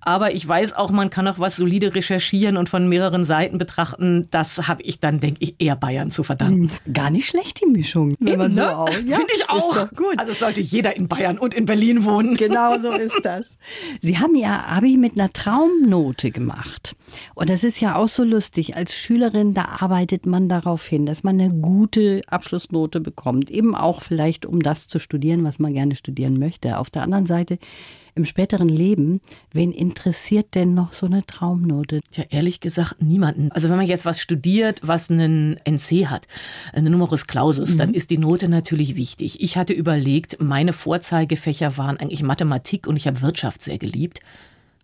Aber 0.00 0.34
ich 0.34 0.46
weiß 0.46 0.74
auch, 0.74 0.90
man 0.90 1.10
kann 1.10 1.26
auch 1.26 1.38
was 1.38 1.56
solide 1.56 1.94
recherchieren 1.94 2.56
und 2.56 2.68
von 2.68 2.88
mehreren 2.88 3.24
Seiten 3.24 3.56
betrachten. 3.56 4.26
Das 4.30 4.68
habe 4.68 4.82
ich 4.82 5.00
dann, 5.00 5.20
denke 5.20 5.38
ich, 5.40 5.56
eher 5.58 5.76
Bayern 5.76 6.10
zu 6.10 6.22
verdanken. 6.22 6.70
Hm, 6.84 6.92
gar 6.92 7.10
nicht 7.10 7.26
schlecht, 7.26 7.60
die 7.62 7.66
Mischung. 7.66 8.14
Wenn 8.20 8.38
man 8.38 8.52
so 8.52 8.60
ne? 8.60 8.76
auch. 8.76 8.90
Ja, 9.06 9.16
Finde 9.16 9.32
ich 9.34 9.48
auch. 9.48 9.88
Also 10.16 10.32
sollte 10.32 10.60
jeder 10.60 10.96
in 10.96 11.08
Bayern 11.08 11.38
und 11.38 11.54
in 11.54 11.64
Berlin 11.64 12.04
wohnen. 12.04 12.36
Genau 12.36 12.78
so 12.78 12.92
ist 12.92 13.05
ist 13.06 13.24
das? 13.24 13.56
Sie 14.00 14.18
haben 14.18 14.34
Ihr 14.34 14.48
Abi 14.48 14.96
mit 14.96 15.14
einer 15.14 15.32
Traumnote 15.32 16.30
gemacht. 16.30 16.96
Und 17.34 17.50
das 17.50 17.64
ist 17.64 17.80
ja 17.80 17.96
auch 17.96 18.08
so 18.08 18.24
lustig. 18.24 18.76
Als 18.76 18.94
Schülerin, 18.94 19.54
da 19.54 19.64
arbeitet 19.80 20.26
man 20.26 20.48
darauf 20.48 20.86
hin, 20.86 21.06
dass 21.06 21.22
man 21.22 21.40
eine 21.40 21.54
gute 21.54 22.22
Abschlussnote 22.26 23.00
bekommt. 23.00 23.50
Eben 23.50 23.74
auch 23.74 24.02
vielleicht, 24.02 24.46
um 24.46 24.62
das 24.62 24.88
zu 24.88 24.98
studieren, 24.98 25.44
was 25.44 25.58
man 25.58 25.72
gerne 25.72 25.94
studieren 25.94 26.38
möchte. 26.38 26.78
Auf 26.78 26.90
der 26.90 27.02
anderen 27.02 27.26
Seite 27.26 27.58
im 28.16 28.24
späteren 28.24 28.68
Leben, 28.68 29.20
wen 29.52 29.72
interessiert 29.72 30.54
denn 30.54 30.74
noch 30.74 30.92
so 30.92 31.06
eine 31.06 31.24
Traumnote? 31.24 32.00
Ja, 32.14 32.24
ehrlich 32.30 32.60
gesagt, 32.60 33.02
niemanden. 33.02 33.52
Also 33.52 33.68
wenn 33.68 33.76
man 33.76 33.86
jetzt 33.86 34.04
was 34.04 34.20
studiert, 34.20 34.80
was 34.82 35.10
einen 35.10 35.58
NC 35.64 36.06
hat, 36.06 36.26
eine 36.72 36.90
Numerus 36.90 37.26
Clausus, 37.26 37.74
mhm. 37.74 37.78
dann 37.78 37.94
ist 37.94 38.10
die 38.10 38.18
Note 38.18 38.48
natürlich 38.48 38.96
wichtig. 38.96 39.42
Ich 39.42 39.56
hatte 39.56 39.74
überlegt, 39.74 40.40
meine 40.40 40.72
Vorzeigefächer 40.72 41.76
waren 41.76 41.98
eigentlich 41.98 42.22
Mathematik 42.22 42.86
und 42.86 42.96
ich 42.96 43.06
habe 43.06 43.20
Wirtschaft 43.20 43.62
sehr 43.62 43.78
geliebt. 43.78 44.20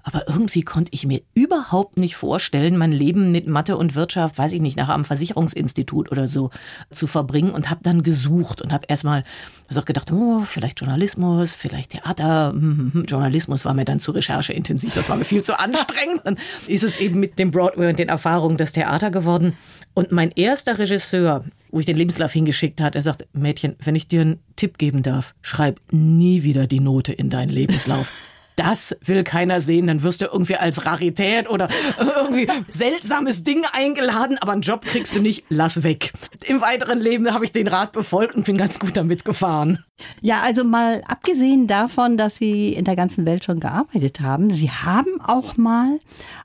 Aber 0.05 0.29
irgendwie 0.29 0.63
konnte 0.63 0.91
ich 0.93 1.07
mir 1.07 1.23
überhaupt 1.35 1.97
nicht 1.97 2.17
vorstellen, 2.17 2.77
mein 2.77 2.91
Leben 2.91 3.31
mit 3.31 3.47
Mathe 3.47 3.77
und 3.77 3.95
Wirtschaft, 3.95 4.37
weiß 4.37 4.53
ich 4.53 4.61
nicht, 4.61 4.77
nachher 4.77 4.95
am 4.95 5.05
Versicherungsinstitut 5.05 6.11
oder 6.11 6.27
so 6.27 6.51
zu 6.91 7.07
verbringen 7.07 7.51
und 7.51 7.71
habe 7.71 7.81
dann 7.83 8.03
gesucht 8.03 8.61
und 8.63 8.73
habe 8.73 8.87
erstmal 8.89 9.23
also 9.69 9.83
gedacht, 9.83 10.11
oh, 10.13 10.41
vielleicht 10.41 10.81
Journalismus, 10.81 11.55
vielleicht 11.55 11.91
Theater. 11.91 12.53
Journalismus 13.07 13.65
war 13.65 13.75
mir 13.75 13.85
dann 13.85 14.01
zu 14.01 14.11
rechercheintensiv, 14.11 14.93
das 14.93 15.09
war 15.09 15.17
mir 15.17 15.25
viel 15.25 15.43
zu 15.43 15.59
anstrengend. 15.59 16.23
Dann 16.25 16.37
ist 16.67 16.83
es 16.83 16.99
eben 16.99 17.21
mit 17.21 17.39
dem 17.39 17.53
Broadway 17.53 17.89
und 17.89 17.99
den 17.99 18.09
Erfahrungen 18.09 18.57
das 18.57 18.73
Theater 18.73 19.11
geworden. 19.11 19.55
Und 19.95 20.11
mein 20.11 20.33
erster 20.33 20.79
Regisseur, 20.79 21.45
wo 21.71 21.79
ich 21.79 21.87
den 21.87 21.97
Lebenslauf 21.97 22.33
hingeschickt 22.33 22.81
hat, 22.81 22.97
er 22.97 23.03
sagt, 23.03 23.27
Mädchen, 23.35 23.77
wenn 23.81 23.95
ich 23.95 24.09
dir 24.09 24.23
einen 24.23 24.41
Tipp 24.57 24.79
geben 24.79 25.03
darf, 25.03 25.35
schreib 25.43 25.81
nie 25.91 26.43
wieder 26.43 26.67
die 26.67 26.81
Note 26.81 27.13
in 27.13 27.31
deinen 27.31 27.51
Lebenslauf 27.51 28.11
das 28.57 28.97
will 29.03 29.25
keiner 29.25 29.61
sehen, 29.61 29.87
dann 29.87 30.03
wirst 30.03 30.23
du 30.23 30.27
irgendwie 30.27 30.57
als 30.57 30.87
Rarität 30.87 31.49
oder 31.49 31.69
irgendwie 31.99 32.49
seltsames 32.69 33.45
Ding 33.45 33.65
eingeladen, 33.73 34.39
aber 34.39 34.53
einen 34.53 34.63
Job 34.63 34.85
kriegst 34.85 35.15
du 35.15 35.21
nicht, 35.21 35.45
lass 35.49 35.83
weg. 35.83 36.13
Im 36.45 36.61
weiteren 36.61 37.01
Leben 37.01 37.33
habe 37.33 37.45
ich 37.45 37.53
den 37.53 37.69
Rat 37.69 37.93
befolgt 37.93 38.35
und 38.35 38.45
bin 38.45 38.57
ganz 38.57 38.79
gut 38.79 38.97
damit 38.97 39.25
gefahren. 39.25 39.85
Ja, 40.21 40.43
also 40.43 40.65
mal 40.65 41.03
abgesehen 41.07 41.67
davon, 41.67 42.17
dass 42.17 42.37
Sie 42.37 42.73
in 42.73 42.85
der 42.85 42.97
ganzen 42.97 43.27
Welt 43.27 43.45
schon 43.45 43.61
gearbeitet 43.61 44.21
haben, 44.21 44.51
Sie 44.51 44.71
haben 44.71 45.21
auch 45.21 45.57
mal 45.57 45.99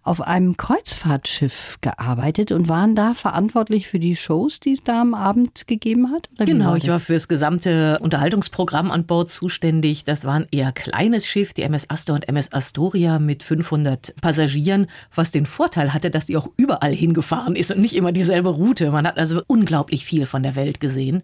auf 0.04 0.22
einem 0.22 0.58
Kreuzfahrtschiff 0.58 1.78
gearbeitet 1.82 2.52
und 2.52 2.70
waren 2.70 2.96
da 2.96 3.14
verantwortlich 3.14 3.88
für 3.88 4.00
die 4.00 4.16
Shows, 4.16 4.60
die 4.60 4.74
es 4.74 4.84
da 4.84 5.02
am 5.02 5.14
Abend 5.14 5.68
gegeben 5.68 6.12
hat? 6.12 6.30
genau, 6.46 6.70
war 6.70 6.78
ich 6.78 6.88
war 6.88 7.00
für 7.00 7.14
das 7.14 7.28
gesamte 7.28 8.00
Unterhaltungsprogramm 8.02 8.90
an 8.92 9.06
Bord 9.06 9.30
zuständig. 9.30 10.06
Das 10.06 10.26
war 10.26 10.36
ein 10.36 10.48
eher 10.52 10.72
kleines 10.72 11.28
Schiff, 11.28 11.54
die 11.54 11.64
MS 11.64 11.90
Astor 11.90 12.16
und 12.16 12.28
MS 12.28 12.52
Astoria 12.52 13.20
mit 13.20 13.44
500 13.44 14.16
Passagieren, 14.22 14.88
was 15.14 15.32
den 15.32 15.46
Vorteil 15.46 15.94
hatte, 15.94 16.10
dass 16.10 16.26
die 16.26 16.38
auch 16.38 16.50
überall 16.58 16.94
hingefahren 16.94 17.56
ist 17.56 17.72
und 17.72 17.80
nicht 17.80 17.96
immer 17.96 18.12
dieselbe 18.12 18.50
Route. 18.50 18.92
Man 18.92 19.06
hat 19.06 19.18
also 19.18 19.42
unglaublich 19.48 20.06
viel 20.06 20.26
von 20.26 20.44
der 20.44 20.56
Welt 20.56 20.80
gesehen. 20.80 21.22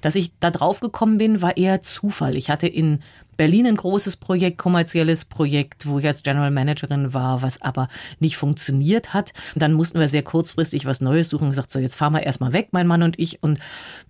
Dass 0.00 0.14
ich 0.14 0.32
da 0.40 0.50
drauf 0.50 0.80
gekommen 0.80 1.18
bin, 1.18 1.42
war 1.42 1.56
eher 1.56 1.80
Zufall. 1.82 2.36
Ich 2.36 2.50
hatte 2.50 2.66
in 2.66 3.02
Berlin 3.40 3.66
ein 3.66 3.76
großes 3.76 4.18
Projekt, 4.18 4.58
kommerzielles 4.58 5.24
Projekt, 5.24 5.86
wo 5.86 5.98
ich 5.98 6.06
als 6.06 6.22
General 6.22 6.50
Managerin 6.50 7.14
war, 7.14 7.40
was 7.40 7.62
aber 7.62 7.88
nicht 8.18 8.36
funktioniert 8.36 9.14
hat. 9.14 9.32
Und 9.54 9.62
dann 9.62 9.72
mussten 9.72 9.98
wir 9.98 10.08
sehr 10.08 10.22
kurzfristig 10.22 10.84
was 10.84 11.00
Neues 11.00 11.30
suchen 11.30 11.44
und 11.44 11.50
gesagt, 11.52 11.70
so 11.70 11.78
jetzt 11.78 11.94
fahren 11.94 12.12
wir 12.12 12.22
erstmal 12.22 12.52
weg, 12.52 12.68
mein 12.72 12.86
Mann 12.86 13.02
und 13.02 13.18
ich, 13.18 13.42
und 13.42 13.58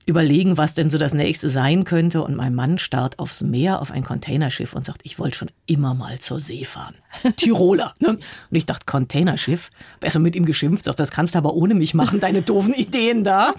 überlegen, 0.05 0.59
was 0.59 0.75
denn 0.75 0.91
so 0.91 0.99
das 0.99 1.15
nächste 1.15 1.49
sein 1.49 1.85
könnte. 1.85 2.25
Und 2.25 2.35
mein 2.35 2.57
Mann 2.57 2.79
starrt 2.79 3.21
aufs 3.21 3.41
Meer 3.41 3.81
auf 3.81 3.93
ein 3.93 4.03
Containerschiff 4.03 4.73
und 4.73 4.85
sagt, 4.85 5.03
ich 5.05 5.21
wollte 5.21 5.39
schon 5.39 5.51
immer 5.67 5.95
mal 5.95 6.19
zur 6.19 6.41
See 6.41 6.65
fahren. 6.65 6.97
Tiroler. 7.37 7.95
Ne? 8.01 8.09
Und 8.09 8.21
ich 8.51 8.67
dachte, 8.67 8.85
Containerschiff. 8.85 9.71
Besser 10.01 10.19
mit 10.19 10.35
ihm 10.35 10.45
geschimpft, 10.45 10.89
doch 10.89 10.97
das 10.97 11.13
kannst 11.13 11.37
du 11.37 11.39
aber 11.39 11.55
ohne 11.55 11.77
mich 11.77 11.95
machen, 11.95 12.19
deine 12.19 12.43
doofen 12.43 12.75
Ideen 12.75 13.23
da. 13.23 13.55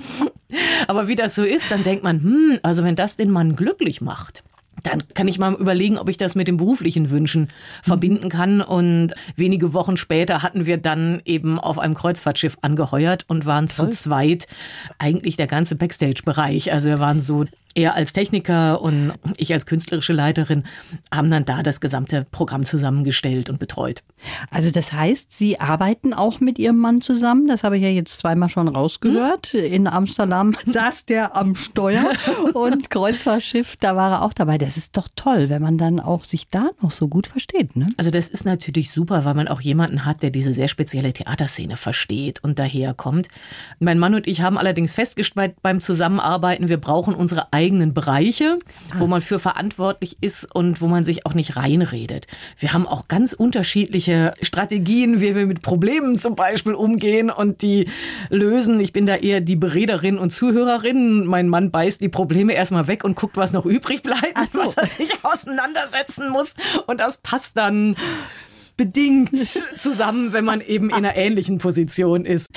Aber 0.90 1.08
wie 1.08 1.16
das 1.16 1.34
so 1.34 1.46
ist, 1.46 1.72
dann 1.72 1.86
denkt 1.86 2.04
man, 2.04 2.22
hm, 2.22 2.60
also 2.62 2.84
wenn 2.84 2.98
das 2.98 3.16
den 3.16 3.32
Mann 3.32 3.56
glücklich 3.56 4.02
macht, 4.02 4.44
dann 4.84 5.04
kann 5.14 5.28
ich 5.28 5.40
mal 5.40 5.54
überlegen, 5.54 5.98
ob 5.98 6.10
ich 6.10 6.18
das 6.18 6.36
mit 6.36 6.48
den 6.48 6.58
beruflichen 6.58 7.10
Wünschen 7.10 7.50
verbinden 7.84 8.30
kann. 8.30 8.62
Und 8.62 9.14
wenige 9.36 9.74
Wochen 9.74 9.98
später 9.98 10.44
hatten 10.44 10.66
wir 10.66 10.78
dann 10.78 11.22
eben 11.26 11.60
auf 11.60 11.80
einem 11.80 11.94
Kreuzfahrtschiff 11.94 12.58
angeheuert 12.62 13.26
und 13.28 13.46
waren 13.46 13.68
Toll. 13.68 13.90
zu 13.90 13.98
zweit 13.98 14.48
eigentlich 14.98 15.38
der 15.38 15.48
ganze 15.48 15.76
Backstage-Bereich. 15.76 16.72
Also 16.72 16.90
wir 16.90 17.00
waren 17.00 17.22
so 17.22 17.46
er 17.76 17.96
als 17.96 18.14
Techniker 18.14 18.82
und 18.82 19.14
ich 19.38 19.54
als 19.54 19.66
künstlerische 19.66 20.14
Leiterin 20.14 20.64
haben 21.14 21.32
dann 21.32 21.46
da 21.46 21.64
das 21.64 21.82
gesamte 21.82 22.26
Programm 22.32 22.66
zusammengestellt 22.66 23.50
und 23.50 23.60
betreut. 23.60 24.04
Also 24.50 24.72
das 24.72 24.94
heißt, 24.94 25.32
Sie 25.32 25.60
arbeiten 25.60 26.14
auch 26.14 26.40
mit 26.40 26.60
Ihrem 26.60 26.78
Mann 26.78 27.02
zusammen. 27.02 27.48
Das 27.48 27.64
habe 27.64 27.78
ich 27.78 27.84
ja 27.84 27.90
jetzt 27.90 28.20
zweimal 28.20 28.50
schon 28.50 28.68
rausgehört. 28.68 29.48
Hm? 29.48 29.64
In 29.66 29.88
Amsterdam 29.88 30.56
saß 30.66 31.06
der 31.06 31.36
am 31.36 31.56
Steuer 31.56 32.12
und 32.54 32.90
Kreuzfahrtschiff, 32.90 33.76
da 33.78 33.96
war 33.96 34.12
er 34.12 34.22
auch 34.24 34.34
dabei. 34.34 34.58
Das 34.58 34.78
ist 34.78 34.98
doch 34.98 35.08
toll, 35.16 35.50
wenn 35.50 35.62
man 35.62 35.78
dann 35.78 36.00
auch 36.00 36.24
sich 36.24 36.48
da 36.50 36.70
noch 36.82 36.92
so 36.92 37.08
gut 37.08 37.28
versteht. 37.28 37.76
Ne? 37.76 37.88
Also 37.98 38.12
das 38.12 38.28
ist 38.28 38.46
natürlich 38.46 38.92
super, 38.92 39.26
weil 39.26 39.34
man 39.34 39.48
auch 39.48 39.62
jemanden 39.62 40.06
hat, 40.06 40.24
der 40.24 40.30
diese 40.30 40.54
sehr 40.54 40.68
spezielle 40.68 41.14
Theaterszene 41.14 41.78
versteht 41.78 42.44
und 42.44 42.60
daherkommt. 42.60 43.28
Mein 43.80 44.00
Mann 44.00 44.16
und 44.16 44.28
ich 44.28 44.42
haben 44.42 44.58
allerdings 44.58 44.96
festgestellt 44.96 45.56
beim 45.62 45.82
Zusammenarbeiten, 45.82 46.70
wir 46.70 46.78
brauchen 46.78 47.14
unsere 47.14 47.54
eigenen 47.62 47.94
Bereiche, 47.94 48.58
wo 48.98 49.06
man 49.06 49.22
für 49.22 49.38
verantwortlich 49.38 50.18
ist 50.20 50.54
und 50.56 50.82
wo 50.82 50.88
man 50.88 51.04
sich 51.04 51.28
auch 51.28 51.36
nicht 51.36 51.58
reinredet. 51.58 52.26
Wir 52.58 52.74
haben 52.74 52.88
auch 52.88 53.08
ganz 53.08 53.34
unterschiedliche 53.34 54.34
Strategien, 54.42 55.22
wie 55.22 55.36
wir 55.36 55.46
mit 55.46 55.62
Problemen 55.62 56.18
zum 56.18 56.36
Beispiel 56.36 56.74
umgehen 56.74 57.30
und 57.30 57.62
die 57.62 57.88
lösen. 58.30 58.80
Ich 58.80 58.94
bin 58.94 59.06
da 59.06 59.16
eher 59.16 59.42
die 59.42 59.56
Berederin 59.56 60.18
und 60.18 60.32
Zuhörerin. 60.32 61.28
Mein 61.28 61.50
Mann 61.50 61.70
beißt 61.70 62.02
die 62.02 62.10
Probleme 62.10 62.54
erstmal 62.54 62.88
weg 62.88 63.04
und 63.04 63.16
guckt, 63.16 63.38
was 63.38 63.54
noch 63.54 63.68
übrig 63.68 64.02
bleibt, 64.02 64.50
so. 64.52 64.60
was 64.60 64.76
er 64.76 64.88
sich 64.88 65.12
auseinandersetzen 65.22 66.30
muss. 66.30 66.56
Und 66.88 67.00
das 67.00 67.20
passt 67.20 67.58
dann 67.58 67.96
bedingt 68.76 69.38
zusammen, 69.78 70.34
wenn 70.34 70.46
man 70.46 70.62
eben 70.62 70.90
in 70.90 70.96
einer 70.96 71.16
ähnlichen 71.16 71.60
Position 71.60 72.26
ist. 72.26 72.50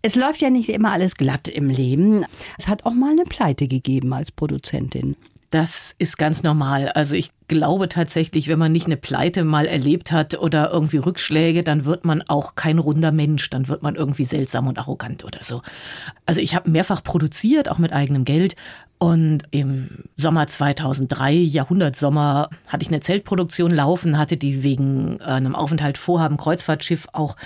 Es 0.00 0.14
läuft 0.14 0.40
ja 0.40 0.50
nicht 0.50 0.68
immer 0.68 0.92
alles 0.92 1.16
glatt 1.16 1.48
im 1.48 1.70
Leben. 1.70 2.24
Es 2.56 2.68
hat 2.68 2.86
auch 2.86 2.94
mal 2.94 3.10
eine 3.10 3.24
Pleite 3.24 3.66
gegeben 3.66 4.12
als 4.12 4.30
Produzentin. 4.30 5.16
Das 5.50 5.94
ist 5.98 6.18
ganz 6.18 6.42
normal. 6.42 6.88
Also 6.90 7.14
ich 7.14 7.30
glaube 7.48 7.88
tatsächlich, 7.88 8.48
wenn 8.48 8.58
man 8.58 8.70
nicht 8.70 8.84
eine 8.84 8.98
Pleite 8.98 9.44
mal 9.44 9.64
erlebt 9.64 10.12
hat 10.12 10.38
oder 10.38 10.70
irgendwie 10.70 10.98
Rückschläge, 10.98 11.64
dann 11.64 11.86
wird 11.86 12.04
man 12.04 12.20
auch 12.28 12.54
kein 12.54 12.78
runder 12.78 13.12
Mensch. 13.12 13.48
Dann 13.48 13.66
wird 13.66 13.82
man 13.82 13.94
irgendwie 13.94 14.26
seltsam 14.26 14.66
und 14.66 14.78
arrogant 14.78 15.24
oder 15.24 15.42
so. 15.42 15.62
Also 16.26 16.42
ich 16.42 16.54
habe 16.54 16.70
mehrfach 16.70 17.02
produziert, 17.02 17.70
auch 17.70 17.78
mit 17.78 17.94
eigenem 17.94 18.26
Geld. 18.26 18.56
Und 18.98 19.44
im 19.52 20.04
Sommer 20.16 20.48
2003, 20.48 21.32
Jahrhundertsommer, 21.32 22.50
hatte 22.68 22.82
ich 22.82 22.88
eine 22.88 23.00
Zeltproduktion 23.00 23.70
laufen, 23.70 24.18
hatte 24.18 24.36
die 24.36 24.64
wegen 24.64 25.22
einem 25.22 25.54
Aufenthalt 25.54 25.96
vorhaben 25.96 26.36
Kreuzfahrtschiff 26.36 27.06
auch 27.12 27.36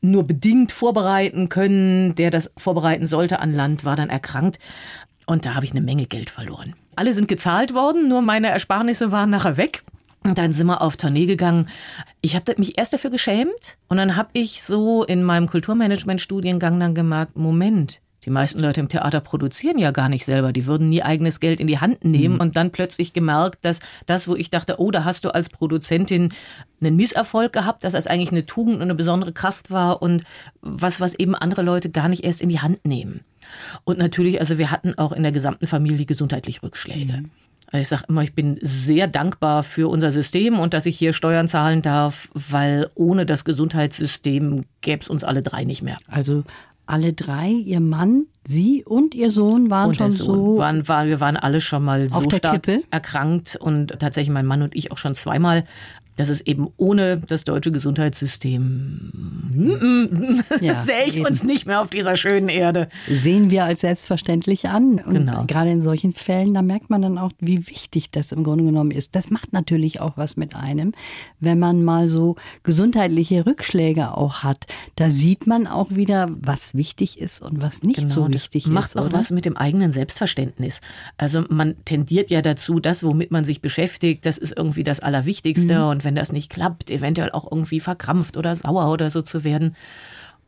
nur 0.00 0.26
bedingt 0.26 0.70
vorbereiten 0.70 1.48
können. 1.48 2.14
Der 2.14 2.30
das 2.30 2.52
vorbereiten 2.56 3.06
sollte 3.06 3.40
an 3.40 3.52
Land, 3.52 3.84
war 3.84 3.96
dann 3.96 4.10
erkrankt. 4.10 4.58
Und 5.28 5.44
da 5.44 5.54
habe 5.54 5.66
ich 5.66 5.72
eine 5.72 5.82
Menge 5.82 6.06
Geld 6.06 6.30
verloren. 6.30 6.74
Alle 6.96 7.12
sind 7.12 7.28
gezahlt 7.28 7.74
worden, 7.74 8.08
nur 8.08 8.22
meine 8.22 8.48
Ersparnisse 8.48 9.12
waren 9.12 9.28
nachher 9.28 9.58
weg. 9.58 9.84
Und 10.24 10.38
dann 10.38 10.52
sind 10.52 10.66
wir 10.68 10.80
auf 10.80 10.96
Tournee 10.96 11.26
gegangen. 11.26 11.68
Ich 12.22 12.34
habe 12.34 12.54
mich 12.56 12.78
erst 12.78 12.94
dafür 12.94 13.10
geschämt 13.10 13.76
und 13.90 13.98
dann 13.98 14.16
habe 14.16 14.30
ich 14.32 14.62
so 14.62 15.04
in 15.04 15.22
meinem 15.22 15.46
Kulturmanagement-Studiengang 15.46 16.80
dann 16.80 16.94
gemerkt, 16.94 17.36
Moment, 17.36 18.00
die 18.24 18.30
meisten 18.30 18.60
Leute 18.60 18.80
im 18.80 18.88
Theater 18.88 19.20
produzieren 19.20 19.78
ja 19.78 19.90
gar 19.90 20.08
nicht 20.08 20.24
selber. 20.24 20.52
Die 20.52 20.66
würden 20.66 20.88
nie 20.88 21.02
eigenes 21.02 21.40
Geld 21.40 21.60
in 21.60 21.66
die 21.66 21.78
Hand 21.78 22.04
nehmen 22.04 22.34
mhm. 22.34 22.40
und 22.40 22.56
dann 22.56 22.70
plötzlich 22.70 23.12
gemerkt, 23.12 23.64
dass 23.64 23.80
das, 24.06 24.28
wo 24.28 24.34
ich 24.34 24.50
dachte, 24.50 24.80
oh, 24.80 24.90
da 24.90 25.04
hast 25.04 25.24
du 25.24 25.30
als 25.30 25.48
Produzentin 25.48 26.32
einen 26.80 26.96
Misserfolg 26.96 27.52
gehabt, 27.52 27.84
dass 27.84 27.92
das 27.92 28.06
eigentlich 28.06 28.32
eine 28.32 28.46
Tugend 28.46 28.76
und 28.76 28.82
eine 28.82 28.94
besondere 28.94 29.32
Kraft 29.32 29.70
war 29.70 30.02
und 30.02 30.24
was, 30.60 31.00
was 31.00 31.14
eben 31.14 31.34
andere 31.34 31.62
Leute 31.62 31.90
gar 31.90 32.08
nicht 32.08 32.24
erst 32.24 32.40
in 32.40 32.48
die 32.48 32.60
Hand 32.60 32.84
nehmen. 32.84 33.20
Und 33.84 33.98
natürlich, 33.98 34.40
also 34.40 34.58
wir 34.58 34.70
hatten 34.70 34.94
auch 34.98 35.12
in 35.12 35.22
der 35.22 35.32
gesamten 35.32 35.66
Familie 35.66 36.04
gesundheitlich 36.04 36.62
Rückschläge. 36.62 37.12
Mhm. 37.18 37.30
Also 37.70 37.82
ich 37.82 37.88
sage 37.88 38.04
immer, 38.08 38.22
ich 38.22 38.34
bin 38.34 38.58
sehr 38.62 39.08
dankbar 39.08 39.62
für 39.62 39.88
unser 39.88 40.10
System 40.10 40.58
und 40.58 40.72
dass 40.72 40.86
ich 40.86 40.98
hier 40.98 41.12
Steuern 41.12 41.48
zahlen 41.48 41.82
darf, 41.82 42.30
weil 42.32 42.88
ohne 42.94 43.26
das 43.26 43.44
Gesundheitssystem 43.44 44.64
gäbe 44.80 45.02
es 45.02 45.08
uns 45.08 45.22
alle 45.22 45.42
drei 45.42 45.64
nicht 45.64 45.82
mehr. 45.82 45.98
Also 46.06 46.44
alle 46.88 47.12
drei, 47.12 47.48
Ihr 47.48 47.80
Mann, 47.80 48.26
Sie 48.46 48.84
und 48.84 49.14
Ihr 49.14 49.30
Sohn 49.30 49.70
waren 49.70 49.88
und 49.88 49.96
schon 49.96 50.10
Sohn 50.10 50.26
so. 50.26 50.58
Waren, 50.58 50.88
waren, 50.88 51.08
wir 51.08 51.20
waren 51.20 51.36
alle 51.36 51.60
schon 51.60 51.84
mal 51.84 52.08
so 52.08 52.22
stark 52.30 52.62
Kippe. 52.62 52.82
erkrankt 52.90 53.56
und 53.56 53.98
tatsächlich 53.98 54.32
mein 54.32 54.46
Mann 54.46 54.62
und 54.62 54.74
ich 54.74 54.90
auch 54.90 54.98
schon 54.98 55.14
zweimal 55.14 55.64
dass 56.18 56.28
es 56.28 56.40
eben 56.40 56.68
ohne 56.76 57.18
das 57.18 57.44
deutsche 57.44 57.70
Gesundheitssystem 57.70 59.12
ja, 60.60 60.74
sähe 60.82 61.04
ich 61.06 61.16
eben. 61.16 61.26
uns 61.26 61.44
nicht 61.44 61.66
mehr 61.66 61.80
auf 61.80 61.90
dieser 61.90 62.16
schönen 62.16 62.48
Erde. 62.48 62.88
Sehen 63.08 63.52
wir 63.52 63.64
als 63.64 63.80
selbstverständlich 63.80 64.68
an. 64.68 64.98
Und 64.98 65.14
genau. 65.14 65.44
gerade 65.46 65.70
in 65.70 65.80
solchen 65.80 66.12
Fällen, 66.12 66.54
da 66.54 66.62
merkt 66.62 66.90
man 66.90 67.02
dann 67.02 67.18
auch, 67.18 67.30
wie 67.38 67.68
wichtig 67.68 68.10
das 68.10 68.32
im 68.32 68.42
Grunde 68.42 68.64
genommen 68.64 68.90
ist. 68.90 69.14
Das 69.14 69.30
macht 69.30 69.52
natürlich 69.52 70.00
auch 70.00 70.16
was 70.16 70.36
mit 70.36 70.56
einem, 70.56 70.92
wenn 71.38 71.60
man 71.60 71.84
mal 71.84 72.08
so 72.08 72.34
gesundheitliche 72.64 73.46
Rückschläge 73.46 74.16
auch 74.16 74.42
hat. 74.42 74.66
Da 74.96 75.10
sieht 75.10 75.46
man 75.46 75.68
auch 75.68 75.92
wieder, 75.92 76.28
was 76.30 76.74
wichtig 76.74 77.20
ist 77.20 77.40
und 77.40 77.62
was 77.62 77.82
nicht 77.84 77.96
genau, 77.96 78.08
so 78.08 78.28
wichtig 78.28 78.64
das 78.64 78.72
macht 78.72 78.84
ist. 78.86 78.94
Macht 78.96 79.04
auch 79.04 79.10
oder? 79.10 79.18
was 79.18 79.30
mit 79.30 79.44
dem 79.44 79.56
eigenen 79.56 79.92
Selbstverständnis. 79.92 80.80
Also 81.16 81.44
man 81.48 81.76
tendiert 81.84 82.28
ja 82.28 82.42
dazu, 82.42 82.80
das, 82.80 83.04
womit 83.04 83.30
man 83.30 83.44
sich 83.44 83.60
beschäftigt, 83.60 84.26
das 84.26 84.36
ist 84.36 84.56
irgendwie 84.56 84.82
das 84.82 84.98
Allerwichtigste. 84.98 85.78
Mhm. 85.78 85.88
Und 85.88 86.04
wenn 86.08 86.16
das 86.16 86.32
nicht 86.32 86.48
klappt, 86.50 86.90
eventuell 86.90 87.30
auch 87.32 87.50
irgendwie 87.52 87.80
verkrampft 87.80 88.38
oder 88.38 88.56
sauer 88.56 88.90
oder 88.90 89.10
so 89.10 89.20
zu 89.20 89.44
werden. 89.44 89.76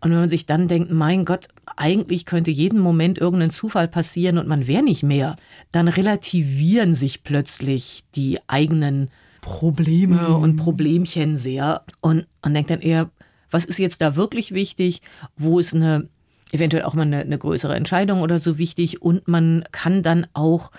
Und 0.01 0.11
wenn 0.11 0.21
man 0.21 0.31
sich 0.31 0.47
dann 0.47 0.69
denkt, 0.69 0.91
mein 0.91 1.27
Gott, 1.27 1.49
eigentlich 1.77 2.25
könnte 2.25 2.51
jeden 2.51 2.81
Moment 2.81 3.19
irgendein 3.19 3.51
Zufall 3.51 3.87
passieren 3.87 4.39
und 4.39 4.49
man 4.49 4.67
wäre 4.67 4.83
nicht 4.83 5.03
mehr, 5.03 5.37
dann 5.71 5.89
relativieren 5.89 6.95
sich 6.95 7.25
plötzlich 7.25 8.05
die 8.15 8.39
eigenen 8.47 9.11
Probleme 9.43 10.31
mhm. 10.31 10.35
und 10.37 10.57
Problemchen 10.57 11.37
sehr 11.37 11.85
und 12.01 12.27
man 12.43 12.55
denkt 12.55 12.71
dann 12.71 12.81
eher, 12.81 13.11
was 13.51 13.67
ist 13.67 13.79
jetzt 13.79 14.01
da 14.01 14.17
wirklich 14.17 14.55
wichtig? 14.55 15.03
Wo 15.37 15.59
ist 15.59 15.75
eine 15.75 16.09
eventuell 16.53 16.85
auch 16.85 16.95
mal 16.95 17.03
eine, 17.03 17.21
eine 17.21 17.39
größere 17.39 17.75
Entscheidung 17.75 18.23
oder 18.23 18.39
so 18.39 18.57
wichtig 18.57 19.03
und 19.03 19.29
man 19.29 19.65
kann 19.71 20.03
dann 20.03 20.27
auch 20.33 20.71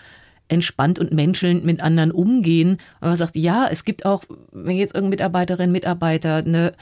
entspannt 0.52 1.00
und 1.00 1.12
menschelnd 1.12 1.64
mit 1.64 1.82
anderen 1.82 2.12
umgehen. 2.12 2.72
Und 3.00 3.08
man 3.08 3.16
sagt, 3.16 3.36
ja, 3.36 3.68
es 3.68 3.86
gibt 3.86 4.06
auch, 4.06 4.24
wenn 4.52 4.76
jetzt 4.76 4.94
irgendeine 4.94 5.12
Mitarbeiterin, 5.12 5.72
Mitarbeiter 5.72 6.38
eine 6.38 6.74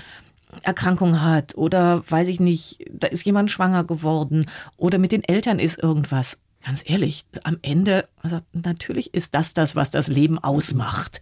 Erkrankung 0.64 1.22
hat 1.22 1.56
oder 1.56 2.04
weiß 2.10 2.28
ich 2.28 2.40
nicht, 2.40 2.80
da 2.92 3.08
ist 3.08 3.26
jemand 3.26 3.52
schwanger 3.52 3.84
geworden 3.84 4.48
oder 4.78 4.98
mit 4.98 5.12
den 5.12 5.24
Eltern 5.24 5.60
ist 5.60 5.82
irgendwas. 5.82 6.40
Ganz 6.66 6.82
ehrlich, 6.86 7.24
am 7.44 7.58
Ende, 7.62 8.08
man 8.22 8.32
sagt, 8.32 8.46
natürlich 8.54 9.14
ist 9.14 9.36
das 9.36 9.54
das, 9.54 9.76
was 9.76 9.92
das 9.92 10.08
Leben 10.08 10.40
ausmacht. 10.40 11.22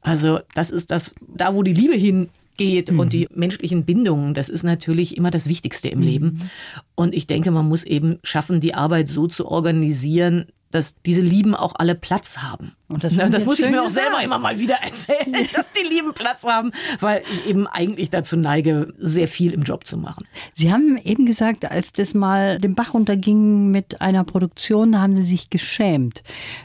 Also 0.00 0.40
das 0.54 0.70
ist 0.70 0.90
das, 0.90 1.14
da 1.20 1.54
wo 1.54 1.62
die 1.62 1.74
Liebe 1.74 1.94
hingeht 1.94 2.90
mhm. 2.90 3.00
und 3.00 3.12
die 3.12 3.28
menschlichen 3.34 3.84
Bindungen, 3.84 4.32
das 4.32 4.48
ist 4.48 4.62
natürlich 4.62 5.16
immer 5.16 5.30
das 5.30 5.48
Wichtigste 5.48 5.88
im 5.88 5.98
mhm. 5.98 6.04
Leben. 6.04 6.50
Und 6.94 7.12
ich 7.12 7.26
denke, 7.26 7.50
man 7.50 7.68
muss 7.68 7.84
eben 7.84 8.18
schaffen, 8.22 8.60
die 8.60 8.74
Arbeit 8.74 9.08
so 9.08 9.26
zu 9.26 9.48
organisieren, 9.48 10.46
dass 10.70 11.00
diese 11.02 11.20
Lieben 11.20 11.54
auch 11.54 11.74
alle 11.76 11.94
Platz 11.94 12.38
haben. 12.38 12.76
Und 12.90 13.04
das, 13.04 13.16
das 13.16 13.44
muss 13.44 13.60
ich 13.60 13.70
mir 13.70 13.82
auch 13.82 13.88
selber 13.88 14.20
immer 14.20 14.38
mal 14.38 14.58
wieder 14.58 14.74
erzählen, 14.82 15.32
ja. 15.32 15.42
dass 15.54 15.70
die 15.70 15.86
Lieben 15.86 16.12
Platz 16.12 16.42
haben, 16.42 16.72
weil 16.98 17.22
ich 17.32 17.46
eben 17.46 17.68
eigentlich 17.68 18.10
dazu 18.10 18.36
neige, 18.36 18.92
sehr 18.98 19.28
viel 19.28 19.52
im 19.52 19.62
Job 19.62 19.86
zu 19.86 19.96
machen. 19.96 20.26
Sie 20.54 20.72
haben 20.72 20.96
eben 20.96 21.24
gesagt, 21.24 21.70
als 21.70 21.92
das 21.92 22.14
mal 22.14 22.58
den 22.58 22.74
Bach 22.74 22.92
runterging 22.92 23.70
mit 23.70 24.00
einer 24.00 24.24
Produktion, 24.24 24.90
da 24.92 25.00
haben 25.00 25.14
Sie 25.14 25.22
sich 25.22 25.50
geschämt. 25.50 26.24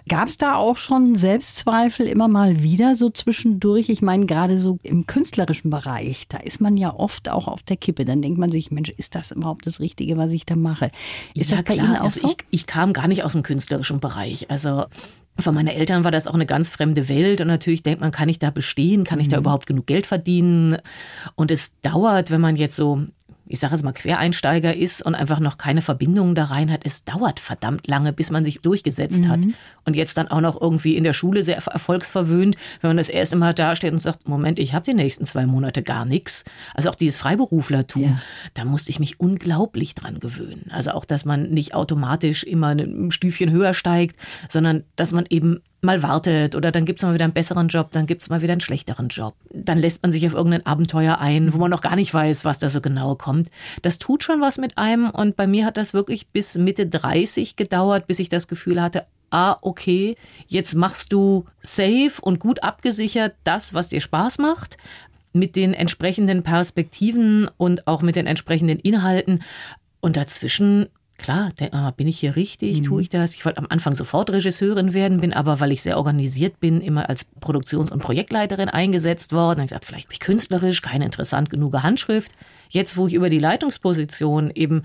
Gab 0.10 0.28
es 0.28 0.40
da 0.40 0.56
auch 0.56 0.78
schon 0.78 1.16
Selbstzweifel 1.16 2.08
immer 2.08 2.28
mal 2.28 2.64
wieder 2.64 2.96
so 2.96 3.12
zwischendurch? 3.12 3.90
Ich 3.90 4.02
meine, 4.02 4.26
gerade 4.26 4.58
so 4.58 4.80
im 4.82 5.06
künstlerischen 5.06 5.70
Bereich, 5.70 6.28
da 6.28 6.38
ist 6.38 6.60
man 6.60 6.76
ja 6.76 6.92
oft 6.92 7.30
auch 7.30 7.48
auf 7.48 7.62
der 7.62 7.78
Kippe. 7.78 8.04
Dann 8.04 8.24
denkt 8.24 8.40
man 8.40 8.50
sich, 8.50 8.72
Mensch, 8.72 8.90
ist 8.90 9.14
das 9.14 9.30
überhaupt 9.32 9.68
das 9.68 9.80
Richtige, 9.80 10.18
was 10.18 10.32
ich 10.32 10.48
da 10.48 10.56
mache? 10.56 10.90
Ist 11.36 11.52
ja, 11.52 11.58
das 11.58 11.66
bei 11.66 11.76
klar. 11.76 11.86
Ihnen 11.86 11.98
auch 11.98 12.06
also 12.06 12.22
so? 12.22 12.28
Ich, 12.28 12.38
ich 12.50 12.66
kam 12.66 12.94
gar 12.94 13.08
nicht 13.08 13.24
aus 13.24 13.34
dem 13.34 13.44
künstlerischen 13.44 14.00
Bereich. 14.00 14.50
Also 14.50 14.86
für 15.38 15.52
meine 15.52 15.76
Eltern 15.76 16.04
war 16.04 16.12
das 16.16 16.28
auch 16.28 16.34
eine 16.34 16.46
ganz 16.46 16.70
fremde 16.70 17.10
Welt 17.10 17.42
und 17.42 17.48
natürlich 17.48 17.84
denkt 17.84 18.02
man, 18.02 18.12
kann 18.12 18.30
ich 18.30 18.40
da 18.40 18.50
bestehen, 18.50 19.04
kann 19.04 19.20
ich 19.20 19.28
da 19.28 19.38
mhm. 19.38 19.44
überhaupt 19.44 19.66
genug 19.66 19.88
Geld 19.88 20.08
verdienen? 20.08 20.78
Und 21.36 21.52
es 21.52 21.80
dauert, 21.82 22.32
wenn 22.32 22.42
man 22.42 22.56
jetzt 22.56 22.76
so 22.76 23.06
ich 23.48 23.60
sage 23.60 23.76
es 23.76 23.84
mal, 23.84 23.94
Quereinsteiger 23.94 24.76
ist 24.76 25.04
und 25.04 25.14
einfach 25.14 25.40
noch 25.40 25.58
keine 25.58 25.82
Verbindungen 25.82 26.34
da 26.34 26.46
rein 26.46 26.72
hat, 26.72 26.82
es 26.84 27.04
dauert 27.04 27.40
verdammt 27.40 27.88
lange, 27.88 28.12
bis 28.12 28.32
man 28.32 28.44
sich 28.44 28.62
durchgesetzt 28.62 29.26
mhm. 29.26 29.30
hat. 29.30 29.40
Und 29.84 29.96
jetzt 29.96 30.18
dann 30.18 30.28
auch 30.30 30.42
noch 30.42 30.60
irgendwie 30.60 30.96
in 30.96 31.04
der 31.04 31.14
Schule 31.14 31.44
sehr 31.44 31.58
erfolgsverwöhnt, 31.58 32.56
wenn 32.82 32.90
man 32.90 32.98
das 32.98 33.10
erste 33.10 33.36
Mal 33.36 33.54
dasteht 33.54 33.94
und 33.94 34.00
sagt, 34.00 34.28
Moment, 34.28 34.58
ich 34.58 34.74
habe 34.74 34.86
die 34.86 34.96
nächsten 34.96 35.26
zwei 35.26 35.46
Monate 35.46 35.84
gar 35.84 36.06
nichts. 36.06 36.44
Also 36.74 36.90
auch 36.90 36.96
dieses 36.96 37.18
Freiberuflertum, 37.18 38.04
ja. 38.04 38.22
da 38.56 38.66
musste 38.66 38.90
ich 38.90 39.00
mich 39.00 39.20
unglaublich 39.20 39.94
dran 39.94 40.20
gewöhnen. 40.20 40.72
Also 40.72 40.92
auch, 40.92 41.06
dass 41.06 41.24
man 41.26 41.52
nicht 41.52 41.76
automatisch 41.76 42.44
immer 42.44 42.70
ein 42.70 43.12
Stüfchen 43.12 43.52
höher 43.52 43.76
steigt, 43.76 44.16
sondern 44.50 44.84
dass 44.96 45.12
man 45.12 45.26
eben 45.30 45.62
mal 45.82 46.02
wartet 46.04 46.56
oder 46.56 46.72
dann 46.72 46.86
gibt 46.86 47.00
es 47.00 47.04
mal 47.04 47.14
wieder 47.14 47.26
einen 47.26 47.34
besseren 47.34 47.68
Job, 47.68 47.92
dann 47.92 48.06
gibt 48.06 48.22
es 48.22 48.30
mal 48.30 48.42
wieder 48.42 48.54
einen 48.54 48.62
schlechteren 48.62 49.10
Job. 49.10 49.36
Dann 49.52 49.78
lässt 49.78 50.02
man 50.02 50.12
sich 50.12 50.26
auf 50.26 50.34
irgendein 50.34 50.66
Abenteuer 50.66 51.20
ein, 51.20 51.54
wo 51.54 51.58
man 51.58 51.72
noch 51.72 51.82
gar 51.82 51.96
nicht 51.96 52.14
weiß, 52.14 52.46
was 52.46 52.60
da 52.60 52.70
so 52.70 52.82
genau 52.82 53.16
kommt. 53.16 53.50
Das 53.82 54.00
tut 54.00 54.24
schon 54.24 54.42
was 54.42 54.58
mit 54.58 54.78
einem 54.78 55.10
und 55.10 55.36
bei 55.36 55.48
mir 55.48 55.66
hat 55.66 55.78
das 55.78 55.94
wirklich 55.94 56.28
bis 56.30 56.56
Mitte 56.56 56.88
30 56.88 57.56
gedauert, 57.56 58.08
bis 58.08 58.20
ich 58.20 58.30
das 58.30 58.48
Gefühl 58.48 58.82
hatte, 58.82 59.06
ah, 59.30 59.58
okay, 59.62 60.16
jetzt 60.48 60.76
machst 60.76 61.12
du 61.14 61.46
safe 61.62 62.14
und 62.22 62.40
gut 62.40 62.64
abgesichert 62.64 63.36
das, 63.44 63.74
was 63.74 63.90
dir 63.90 64.02
Spaß 64.02 64.38
macht 64.40 64.78
mit 65.34 65.56
den 65.56 65.74
entsprechenden 65.74 66.44
Perspektiven 66.44 67.50
und 67.58 67.88
auch 67.88 68.02
mit 68.02 68.16
den 68.16 68.26
entsprechenden 68.26 68.80
Inhalten. 68.80 69.44
Und 70.00 70.18
dazwischen 70.18 70.88
Klar, 71.18 71.52
mal, 71.72 71.92
bin 71.92 72.08
ich 72.08 72.20
hier 72.20 72.36
richtig? 72.36 72.80
Mhm. 72.80 72.84
Tue 72.84 73.02
ich 73.02 73.10
das? 73.10 73.34
Ich 73.34 73.46
wollte 73.46 73.60
am 73.60 73.68
Anfang 73.70 73.96
sofort 73.96 74.30
Regisseurin 74.32 74.94
werden, 74.94 75.22
bin 75.22 75.34
aber, 75.34 75.60
weil 75.60 75.72
ich 75.72 75.82
sehr 75.82 75.98
organisiert 75.98 76.60
bin, 76.60 76.82
immer 76.82 77.08
als 77.10 77.26
Produktions- 77.40 77.90
und 77.90 78.00
Projektleiterin 78.00 78.68
eingesetzt 78.68 79.32
worden. 79.32 79.62
Ich 79.62 79.70
gesagt, 79.70 79.86
vielleicht 79.86 80.10
bin 80.10 80.16
ich 80.16 80.20
künstlerisch, 80.20 80.82
keine 80.82 81.06
interessant 81.06 81.50
genug 81.50 81.74
Handschrift. 81.74 82.32
Jetzt, 82.70 82.98
wo 82.98 83.08
ich 83.08 83.14
über 83.14 83.30
die 83.30 83.40
Leitungsposition 83.40 84.52
eben 84.54 84.84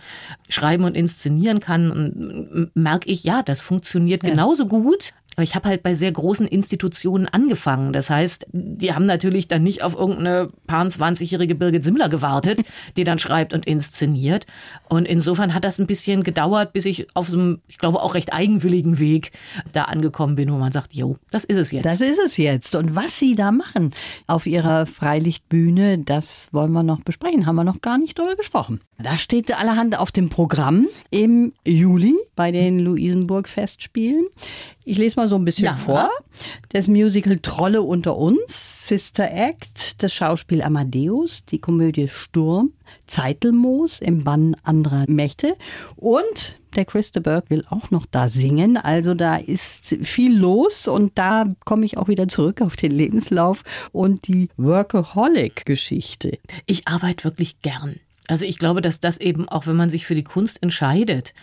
schreiben 0.49 0.85
und 0.85 0.97
inszenieren 0.97 1.59
kann, 1.59 2.71
merke 2.75 3.11
ich, 3.11 3.25
ja, 3.25 3.43
das 3.43 3.61
funktioniert 3.61 4.23
ja. 4.23 4.31
genauso 4.31 4.67
gut 4.67 5.13
aber 5.41 5.45
ich 5.45 5.55
habe 5.55 5.71
halt 5.71 5.83
bei 5.83 5.95
sehr 5.95 6.13
großen 6.13 6.47
Institutionen 6.47 7.27
angefangen. 7.27 7.95
Das 7.95 8.11
heißt, 8.11 8.47
die 8.53 8.93
haben 8.93 9.07
natürlich 9.07 9.49
dann 9.49 9.63
nicht 9.63 9.83
auf 9.83 9.95
irgendeine 9.95 10.51
paar 10.67 10.85
20-jährige 10.85 11.55
Birgit 11.55 11.83
Simmler 11.83 12.11
gewartet, 12.11 12.61
die 12.99 13.05
dann 13.05 13.19
schreibt 13.19 13.55
und 13.55 13.65
inszeniert. 13.65 14.45
Und 14.91 15.09
insofern 15.09 15.55
hat 15.55 15.65
das 15.65 15.79
ein 15.79 15.87
bisschen 15.87 16.25
gedauert, 16.25 16.75
bis 16.75 16.85
ich 16.85 17.07
auf 17.15 17.29
so 17.29 17.39
einem, 17.39 17.63
ich 17.69 17.79
glaube, 17.79 18.03
auch 18.03 18.15
recht 18.15 18.35
eigenwilligen 18.35 18.99
Weg 18.99 19.33
da 19.73 19.85
angekommen 19.85 20.35
bin, 20.35 20.53
wo 20.53 20.59
man 20.59 20.73
sagt, 20.73 20.93
jo, 20.93 21.17
das 21.31 21.45
ist 21.45 21.57
es 21.57 21.73
jetzt. 21.73 21.87
Das 21.87 22.03
ist 22.03 22.21
es 22.23 22.37
jetzt. 22.37 22.75
Und 22.75 22.95
was 22.95 23.19
Sie 23.19 23.35
da 23.35 23.51
machen 23.51 23.95
auf 24.27 24.47
Ihrer 24.47 24.85
Freilichtbühne, 24.85 26.01
das 26.01 26.49
wollen 26.53 26.73
wir 26.73 26.83
noch 26.83 27.01
besprechen. 27.01 27.47
Haben 27.47 27.57
wir 27.57 27.65
noch 27.65 27.81
gar 27.81 27.97
nicht 27.97 28.19
drüber 28.19 28.37
gesprochen. 28.37 28.81
Da 29.03 29.17
steht 29.17 29.57
allerhand 29.57 29.99
auf 29.99 30.13
dem 30.13 30.29
Programm 30.29 30.87
im 31.11 31.53
Juli 31.65 32.15
bei 32.37 32.53
den 32.53 32.79
Luisenburg-Festspielen. 32.81 34.27
Ich 34.85 34.99
lese 34.99 35.17
mal 35.17 35.29
so 35.29 35.37
ein 35.37 35.45
bisschen 35.45 35.65
ja. 35.65 35.75
vor. 35.75 36.11
Das 36.71 36.87
Musical 36.87 37.39
Trolle 37.39 37.83
unter 37.83 38.17
uns, 38.17 38.89
Sister 38.89 39.31
Act, 39.31 40.03
das 40.03 40.13
Schauspiel 40.13 40.61
Amadeus, 40.63 41.45
die 41.47 41.61
Komödie 41.61 42.09
Sturm, 42.09 42.73
Zeitelmoos 43.07 44.01
im 44.01 44.25
Bann 44.25 44.55
anderer 44.65 45.05
Mächte 45.09 45.57
und 45.97 46.61
der 46.77 46.85
Christa 46.85 47.21
Burke 47.21 47.51
will 47.51 47.65
auch 47.71 47.91
noch 47.91 48.07
da 48.07 48.29
singen. 48.29 48.77
Also 48.77 49.15
da 49.15 49.37
ist 49.37 49.97
viel 50.03 50.37
los 50.37 50.89
und 50.89 51.19
da 51.19 51.45
komme 51.65 51.87
ich 51.87 51.97
auch 51.97 52.09
wieder 52.09 52.29
zurück 52.29 52.61
auf 52.61 52.77
den 52.77 52.93
Lebenslauf 52.93 53.65
und 53.93 54.29
die 54.29 54.49
Workaholic-Geschichte. 54.57 56.39
Ich 56.67 56.87
arbeite 56.87 57.25
wirklich 57.25 57.63
gern. 57.63 57.99
Also 58.31 58.45
ich 58.45 58.61
glaube, 58.61 58.81
dass 58.81 59.01
das 59.01 59.19
eben 59.19 59.49
auch, 59.49 59.67
wenn 59.67 59.75
man 59.75 59.91
sich 59.91 60.07
für 60.07 60.15
die 60.15 60.23
Kunst 60.23 60.63
entscheidet, 60.63 61.35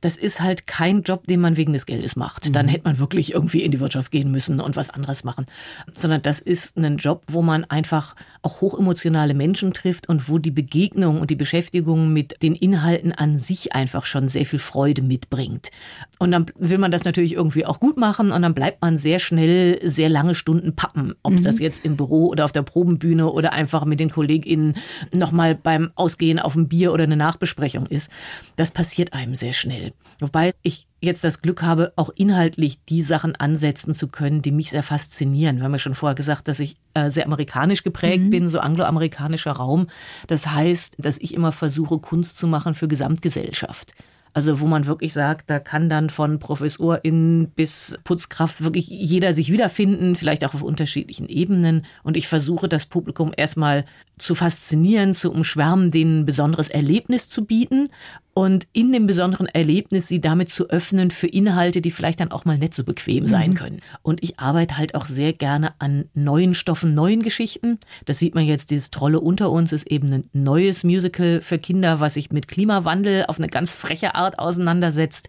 das 0.00 0.16
ist 0.16 0.40
halt 0.40 0.66
kein 0.66 1.02
Job, 1.02 1.26
den 1.26 1.40
man 1.40 1.56
wegen 1.56 1.72
des 1.72 1.86
Geldes 1.86 2.16
macht. 2.16 2.48
Mhm. 2.48 2.52
Dann 2.52 2.68
hätte 2.68 2.84
man 2.84 2.98
wirklich 2.98 3.34
irgendwie 3.34 3.62
in 3.62 3.70
die 3.70 3.80
Wirtschaft 3.80 4.10
gehen 4.10 4.30
müssen 4.30 4.60
und 4.60 4.76
was 4.76 4.90
anderes 4.90 5.24
machen. 5.24 5.46
Sondern 5.92 6.22
das 6.22 6.40
ist 6.40 6.76
ein 6.76 6.96
Job, 6.96 7.22
wo 7.28 7.42
man 7.42 7.64
einfach 7.64 8.14
auch 8.42 8.60
hochemotionale 8.60 9.34
Menschen 9.34 9.74
trifft 9.74 10.08
und 10.08 10.28
wo 10.28 10.38
die 10.38 10.50
Begegnung 10.50 11.20
und 11.20 11.30
die 11.30 11.36
Beschäftigung 11.36 12.12
mit 12.12 12.42
den 12.42 12.54
Inhalten 12.54 13.12
an 13.12 13.38
sich 13.38 13.74
einfach 13.74 14.06
schon 14.06 14.28
sehr 14.28 14.46
viel 14.46 14.58
Freude 14.58 15.02
mitbringt. 15.02 15.70
Und 16.18 16.32
dann 16.32 16.46
will 16.58 16.78
man 16.78 16.90
das 16.90 17.04
natürlich 17.04 17.34
irgendwie 17.34 17.66
auch 17.66 17.80
gut 17.80 17.96
machen 17.96 18.32
und 18.32 18.42
dann 18.42 18.54
bleibt 18.54 18.80
man 18.82 18.96
sehr 18.96 19.18
schnell 19.18 19.80
sehr 19.86 20.08
lange 20.08 20.34
Stunden 20.34 20.74
pappen. 20.74 21.14
Ob 21.22 21.34
es 21.34 21.42
mhm. 21.42 21.44
das 21.44 21.58
jetzt 21.58 21.84
im 21.84 21.96
Büro 21.96 22.28
oder 22.28 22.44
auf 22.44 22.52
der 22.52 22.62
Probenbühne 22.62 23.30
oder 23.30 23.52
einfach 23.52 23.84
mit 23.84 24.00
den 24.00 24.10
KollegInnen 24.10 24.76
nochmal 25.12 25.54
beim 25.54 25.90
Ausgehen 25.94 26.38
auf 26.38 26.56
ein 26.56 26.68
Bier 26.68 26.92
oder 26.92 27.04
eine 27.04 27.16
Nachbesprechung 27.16 27.86
ist. 27.86 28.10
Das 28.56 28.70
passiert 28.70 29.12
einem 29.12 29.34
sehr 29.34 29.52
schnell. 29.52 29.89
Wobei 30.18 30.52
ich 30.62 30.86
jetzt 31.00 31.24
das 31.24 31.40
Glück 31.40 31.62
habe, 31.62 31.92
auch 31.96 32.10
inhaltlich 32.14 32.78
die 32.88 33.02
Sachen 33.02 33.34
ansetzen 33.36 33.94
zu 33.94 34.08
können, 34.08 34.42
die 34.42 34.52
mich 34.52 34.70
sehr 34.70 34.82
faszinieren. 34.82 35.56
Wir 35.56 35.64
haben 35.64 35.72
ja 35.72 35.78
schon 35.78 35.94
vorher 35.94 36.14
gesagt, 36.14 36.46
dass 36.48 36.60
ich 36.60 36.76
äh, 36.94 37.08
sehr 37.08 37.26
amerikanisch 37.26 37.82
geprägt 37.82 38.24
mhm. 38.24 38.30
bin, 38.30 38.48
so 38.48 38.60
angloamerikanischer 38.60 39.52
Raum. 39.52 39.86
Das 40.26 40.46
heißt, 40.48 40.96
dass 40.98 41.18
ich 41.18 41.34
immer 41.34 41.52
versuche, 41.52 41.98
Kunst 41.98 42.38
zu 42.38 42.46
machen 42.46 42.74
für 42.74 42.88
Gesamtgesellschaft. 42.88 43.94
Also 44.32 44.60
wo 44.60 44.66
man 44.66 44.86
wirklich 44.86 45.12
sagt, 45.12 45.50
da 45.50 45.58
kann 45.58 45.88
dann 45.88 46.08
von 46.08 46.38
Professorin 46.38 47.50
bis 47.56 47.98
Putzkraft 48.04 48.62
wirklich 48.62 48.86
jeder 48.86 49.32
sich 49.32 49.50
wiederfinden, 49.50 50.14
vielleicht 50.14 50.44
auch 50.44 50.54
auf 50.54 50.62
unterschiedlichen 50.62 51.28
Ebenen. 51.28 51.84
Und 52.04 52.16
ich 52.16 52.28
versuche 52.28 52.68
das 52.68 52.86
Publikum 52.86 53.32
erstmal 53.36 53.84
zu 54.20 54.34
faszinieren, 54.34 55.14
zu 55.14 55.30
umschwärmen, 55.32 55.90
denen 55.90 56.20
ein 56.20 56.26
besonderes 56.26 56.68
Erlebnis 56.68 57.28
zu 57.28 57.44
bieten 57.44 57.88
und 58.32 58.68
in 58.72 58.92
dem 58.92 59.06
besonderen 59.06 59.46
Erlebnis 59.48 60.06
sie 60.06 60.20
damit 60.20 60.50
zu 60.50 60.70
öffnen 60.70 61.10
für 61.10 61.26
Inhalte, 61.26 61.80
die 61.80 61.90
vielleicht 61.90 62.20
dann 62.20 62.30
auch 62.30 62.44
mal 62.44 62.58
nicht 62.58 62.74
so 62.74 62.84
bequem 62.84 63.26
sein 63.26 63.50
mhm. 63.50 63.54
können. 63.54 63.80
Und 64.02 64.22
ich 64.22 64.38
arbeite 64.38 64.78
halt 64.78 64.94
auch 64.94 65.04
sehr 65.04 65.32
gerne 65.32 65.74
an 65.78 66.08
neuen 66.14 66.54
Stoffen, 66.54 66.94
neuen 66.94 67.22
Geschichten. 67.22 67.78
Das 68.04 68.18
sieht 68.18 68.34
man 68.34 68.44
jetzt, 68.44 68.70
dieses 68.70 68.90
Trolle 68.90 69.20
unter 69.20 69.50
uns 69.50 69.72
ist 69.72 69.86
eben 69.88 70.12
ein 70.12 70.30
neues 70.32 70.84
Musical 70.84 71.40
für 71.40 71.58
Kinder, 71.58 71.98
was 71.98 72.14
sich 72.14 72.30
mit 72.30 72.46
Klimawandel 72.46 73.24
auf 73.26 73.38
eine 73.38 73.48
ganz 73.48 73.74
freche 73.74 74.14
Art 74.14 74.38
auseinandersetzt. 74.38 75.28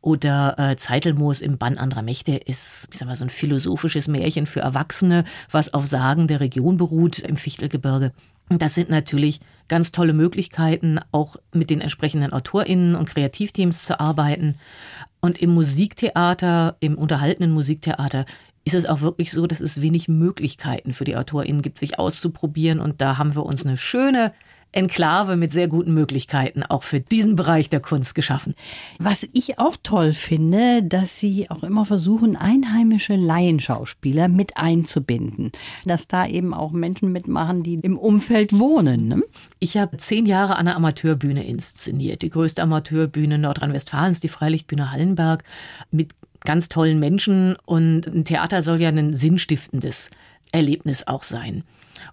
Oder 0.00 0.56
äh, 0.58 0.76
Zeitelmoos 0.76 1.42
im 1.42 1.58
Bann 1.58 1.76
anderer 1.76 2.02
Mächte 2.02 2.34
ist, 2.34 2.88
ich 2.90 2.98
sag 2.98 3.08
mal, 3.08 3.16
so 3.16 3.26
ein 3.26 3.30
philosophisches 3.30 4.08
Märchen 4.08 4.46
für 4.46 4.60
Erwachsene, 4.60 5.24
was 5.50 5.74
auf 5.74 5.86
Sagen 5.86 6.28
der 6.28 6.40
Region 6.40 6.78
beruht 6.78 7.18
im 7.18 7.36
Fichtelgebirge. 7.36 8.12
Das 8.50 8.74
sind 8.74 8.88
natürlich 8.88 9.40
ganz 9.68 9.92
tolle 9.92 10.14
Möglichkeiten, 10.14 10.98
auch 11.12 11.36
mit 11.52 11.70
den 11.70 11.80
entsprechenden 11.80 12.32
AutorInnen 12.32 12.94
und 12.94 13.08
Kreativteams 13.08 13.84
zu 13.84 14.00
arbeiten. 14.00 14.56
Und 15.20 15.40
im 15.40 15.50
Musiktheater, 15.50 16.76
im 16.80 16.96
unterhaltenen 16.96 17.50
Musiktheater, 17.50 18.24
ist 18.64 18.74
es 18.74 18.86
auch 18.86 19.00
wirklich 19.00 19.32
so, 19.32 19.46
dass 19.46 19.60
es 19.60 19.80
wenig 19.80 20.08
Möglichkeiten 20.08 20.92
für 20.92 21.04
die 21.04 21.16
AutorInnen 21.16 21.62
gibt, 21.62 21.78
sich 21.78 21.98
auszuprobieren. 21.98 22.80
Und 22.80 23.00
da 23.00 23.18
haben 23.18 23.34
wir 23.34 23.44
uns 23.44 23.64
eine 23.64 23.76
schöne 23.76 24.32
Enklave 24.72 25.36
mit 25.36 25.50
sehr 25.50 25.66
guten 25.66 25.94
Möglichkeiten 25.94 26.62
auch 26.62 26.82
für 26.82 27.00
diesen 27.00 27.36
Bereich 27.36 27.70
der 27.70 27.80
Kunst 27.80 28.14
geschaffen. 28.14 28.54
Was 28.98 29.26
ich 29.32 29.58
auch 29.58 29.76
toll 29.82 30.12
finde, 30.12 30.82
dass 30.82 31.18
Sie 31.20 31.50
auch 31.50 31.62
immer 31.62 31.84
versuchen, 31.84 32.36
einheimische 32.36 33.16
Laienschauspieler 33.16 34.28
mit 34.28 34.56
einzubinden. 34.56 35.52
Dass 35.84 36.06
da 36.06 36.26
eben 36.26 36.52
auch 36.52 36.72
Menschen 36.72 37.12
mitmachen, 37.12 37.62
die 37.62 37.76
im 37.76 37.98
Umfeld 37.98 38.58
wohnen. 38.58 39.08
Ne? 39.08 39.22
Ich 39.58 39.76
habe 39.76 39.96
zehn 39.96 40.26
Jahre 40.26 40.56
an 40.56 40.68
einer 40.68 40.76
Amateurbühne 40.76 41.46
inszeniert. 41.46 42.22
Die 42.22 42.30
größte 42.30 42.62
Amateurbühne 42.62 43.38
Nordrhein-Westfalens, 43.38 44.20
die 44.20 44.28
Freilichtbühne 44.28 44.90
Hallenberg, 44.90 45.44
mit 45.90 46.12
ganz 46.40 46.68
tollen 46.68 46.98
Menschen. 46.98 47.56
Und 47.64 48.06
ein 48.06 48.24
Theater 48.24 48.60
soll 48.62 48.80
ja 48.82 48.90
ein 48.90 49.14
sinnstiftendes 49.14 50.10
Erlebnis 50.52 51.06
auch 51.06 51.22
sein. 51.22 51.64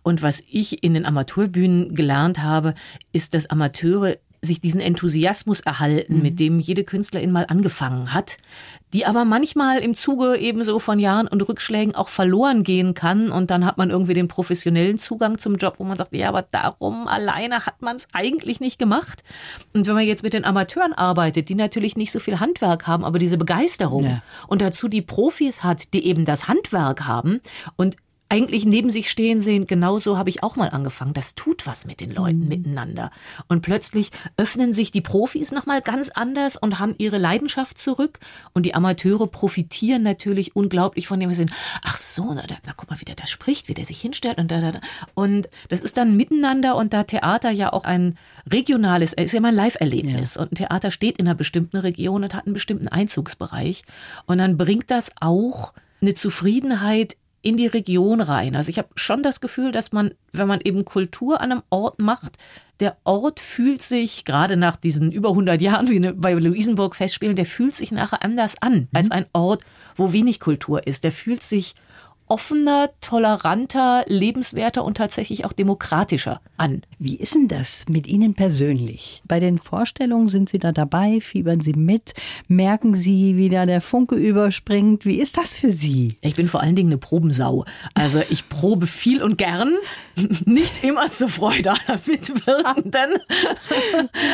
Und 0.04 0.22
was 0.22 0.44
ich 0.50 0.84
in 0.84 0.94
den 0.94 1.06
Amateurbühnen 1.06 1.96
gelernt 1.96 2.42
habe, 2.42 2.74
ist, 3.12 3.34
dass 3.34 3.50
Amateure 3.50 4.18
sich 4.46 4.62
diesen 4.62 4.82
Enthusiasmus 4.82 5.60
erhalten, 5.62 6.18
mhm. 6.18 6.22
mit 6.22 6.40
dem 6.40 6.60
jede 6.60 6.84
Künstlerin 6.84 7.32
mal 7.32 7.46
angefangen 7.48 8.14
hat, 8.14 8.38
die 8.94 9.06
aber 9.06 9.26
manchmal 9.26 9.80
im 9.80 9.96
Zuge 9.96 10.38
ebenso 10.38 10.80
von 10.80 11.00
Jahren 11.00 11.28
und 11.28 11.42
Rückschlägen 11.42 11.96
auch 11.96 12.08
verloren 12.08 12.64
gehen 12.64 12.94
kann 12.94 13.32
und 13.32 13.50
dann 13.50 13.66
hat 13.66 13.78
man 13.78 13.90
irgendwie 13.90 14.14
den 14.14 14.28
professionellen 14.28 14.98
Zugang 14.98 15.38
zum 15.38 15.56
Job, 15.56 15.80
wo 15.80 15.84
man 15.84 15.98
sagt, 15.98 16.16
ja, 16.16 16.30
aber 16.30 16.44
darum 16.44 17.08
alleine 17.08 17.66
hat 17.66 17.82
man 17.82 17.98
es 17.98 18.08
eigentlich 18.14 18.60
nicht 18.60 18.80
gemacht. 18.80 19.24
Und 19.74 19.88
wenn 19.88 19.96
man 19.96 20.06
jetzt 20.06 20.24
mit 20.24 20.34
den 20.34 20.46
Amateuren 20.46 20.94
arbeitet, 20.94 21.50
die 21.50 21.56
natürlich 21.56 21.98
nicht 21.98 22.12
so 22.12 22.20
viel 22.20 22.40
Handwerk 22.40 22.88
haben, 22.88 23.04
aber 23.04 23.20
diese 23.20 23.38
Begeisterung 23.38 24.06
ja. 24.06 24.24
und 24.48 24.62
dazu 24.62 24.88
die 24.88 25.02
Profis 25.02 25.64
hat, 25.64 25.94
die 25.94 26.06
eben 26.06 26.26
das 26.26 26.48
Handwerk 26.48 27.06
haben 27.06 27.42
und 27.76 27.98
eigentlich 28.28 28.66
neben 28.66 28.90
sich 28.90 29.10
stehen 29.10 29.40
sehen, 29.40 29.68
genauso 29.68 30.18
habe 30.18 30.30
ich 30.30 30.42
auch 30.42 30.56
mal 30.56 30.70
angefangen. 30.70 31.14
Das 31.14 31.36
tut 31.36 31.68
was 31.68 31.86
mit 31.86 32.00
den 32.00 32.12
Leuten 32.12 32.40
mhm. 32.42 32.48
miteinander. 32.48 33.12
Und 33.48 33.62
plötzlich 33.62 34.12
öffnen 34.36 34.74
sich 34.74 34.92
die 34.92 35.02
Profis 35.02 35.52
nochmal 35.52 35.82
ganz 35.82 36.10
anders 36.10 36.58
und 36.58 36.80
haben 36.80 36.96
ihre 36.98 37.20
Leidenschaft 37.20 37.78
zurück. 37.78 38.20
Und 38.54 38.66
die 38.66 38.74
Amateure 38.74 39.28
profitieren 39.28 40.02
natürlich 40.02 40.56
unglaublich 40.56 41.08
von 41.08 41.20
dem, 41.20 41.30
wir 41.30 41.36
sehen, 41.36 41.52
ach 41.84 41.98
so, 41.98 42.34
na, 42.34 42.48
da, 42.48 42.56
na 42.66 42.74
guck 42.76 42.90
mal, 42.90 43.00
wie 43.00 43.06
der 43.06 43.16
da 43.16 43.28
spricht, 43.28 43.68
wie 43.68 43.76
der 43.76 43.86
sich 43.86 44.02
hinstellt 44.02 44.40
und 44.40 44.50
da, 44.50 44.60
da, 44.60 44.72
da. 44.72 44.82
Und 45.14 45.48
das 45.70 45.82
ist 45.82 45.98
dann 45.98 46.18
miteinander 46.18 46.76
und 46.76 46.94
da 46.94 47.04
Theater 47.04 47.52
ja 47.52 47.72
auch 47.74 47.84
ein 47.84 48.18
regionales, 48.52 49.14
ist 49.14 49.34
ja 49.34 49.40
mal 49.40 49.50
ein 49.50 49.56
Live-Erlebnis. 49.56 50.36
Ja. 50.36 50.42
Und 50.42 50.52
ein 50.52 50.56
Theater 50.56 50.90
steht 50.90 51.20
in 51.20 51.28
einer 51.28 51.36
bestimmten 51.36 51.78
Region 51.78 52.24
und 52.24 52.34
hat 52.34 52.48
einen 52.48 52.54
bestimmten 52.54 52.88
Einzugsbereich. 52.88 53.84
Und 54.26 54.40
dann 54.40 54.58
bringt 54.58 54.90
das 54.90 55.12
auch 55.22 55.74
eine 56.02 56.16
Zufriedenheit 56.16 57.18
in 57.46 57.58
die 57.58 57.68
Region 57.68 58.22
rein. 58.22 58.56
Also 58.56 58.70
ich 58.70 58.80
habe 58.80 58.90
schon 58.96 59.22
das 59.22 59.40
Gefühl, 59.40 59.72
dass 59.72 59.92
man, 59.92 60.16
wenn 60.34 60.48
man 60.48 60.62
eben 60.62 60.84
Kultur 60.84 61.40
an 61.42 61.52
einem 61.52 61.64
Ort 61.70 62.00
macht, 62.00 62.40
der 62.80 62.98
Ort 63.04 63.40
fühlt 63.40 63.84
sich, 63.84 64.26
gerade 64.26 64.58
nach 64.58 64.76
diesen 64.76 65.12
über 65.12 65.30
100 65.30 65.62
Jahren, 65.62 65.88
wie 65.88 66.00
bei 66.00 66.34
Luisenburg 66.34 66.96
festspielen, 66.96 67.36
der 67.36 67.46
fühlt 67.46 67.76
sich 67.76 67.92
nachher 67.92 68.24
anders 68.24 68.56
an 68.62 68.74
mhm. 68.74 68.88
als 68.94 69.12
ein 69.12 69.28
Ort, 69.32 69.64
wo 69.96 70.12
wenig 70.12 70.40
Kultur 70.40 70.88
ist. 70.88 71.04
Der 71.04 71.12
fühlt 71.12 71.44
sich 71.44 71.76
offener, 72.28 72.90
toleranter, 73.02 74.04
lebenswerter 74.08 74.84
und 74.84 74.98
tatsächlich 74.98 75.46
auch 75.46 75.54
demokratischer 75.54 76.42
an. 76.58 76.82
Wie 76.98 77.18
ist 77.18 77.36
denn 77.36 77.48
das 77.48 77.86
mit 77.88 78.08
Ihnen 78.08 78.34
persönlich? 78.34 79.22
Bei 79.28 79.40
den 79.40 79.60
Vorstellungen 79.60 80.28
sind 80.28 80.50
Sie 80.50 80.58
da 80.58 80.72
dabei, 80.72 81.20
fiebern 81.22 81.62
Sie 81.62 81.74
mit, 81.74 82.14
merken 82.48 82.96
Sie, 82.96 83.38
wie 83.38 83.50
da 83.50 83.66
der 83.66 83.82
Funke 83.82 84.16
überspringt. 84.16 85.06
Wie 85.06 85.20
ist 85.20 85.38
das 85.38 85.54
für 85.54 85.72
Sie? 85.72 86.16
Ich 86.22 86.36
bin 86.36 86.48
vor 86.48 86.62
allen 86.62 86.76
Dingen 86.76 86.90
eine 86.90 86.98
Probensau. 86.98 87.66
Also 87.94 88.22
ich 88.30 88.50
probe 88.50 88.88
viel 88.88 89.22
und 89.22 89.38
gern, 89.38 89.74
nicht 90.46 90.84
immer 90.84 91.12
zur 91.12 91.30
Freude 91.30 91.72
aller 91.72 92.00
Mitwirkenden. 92.08 93.20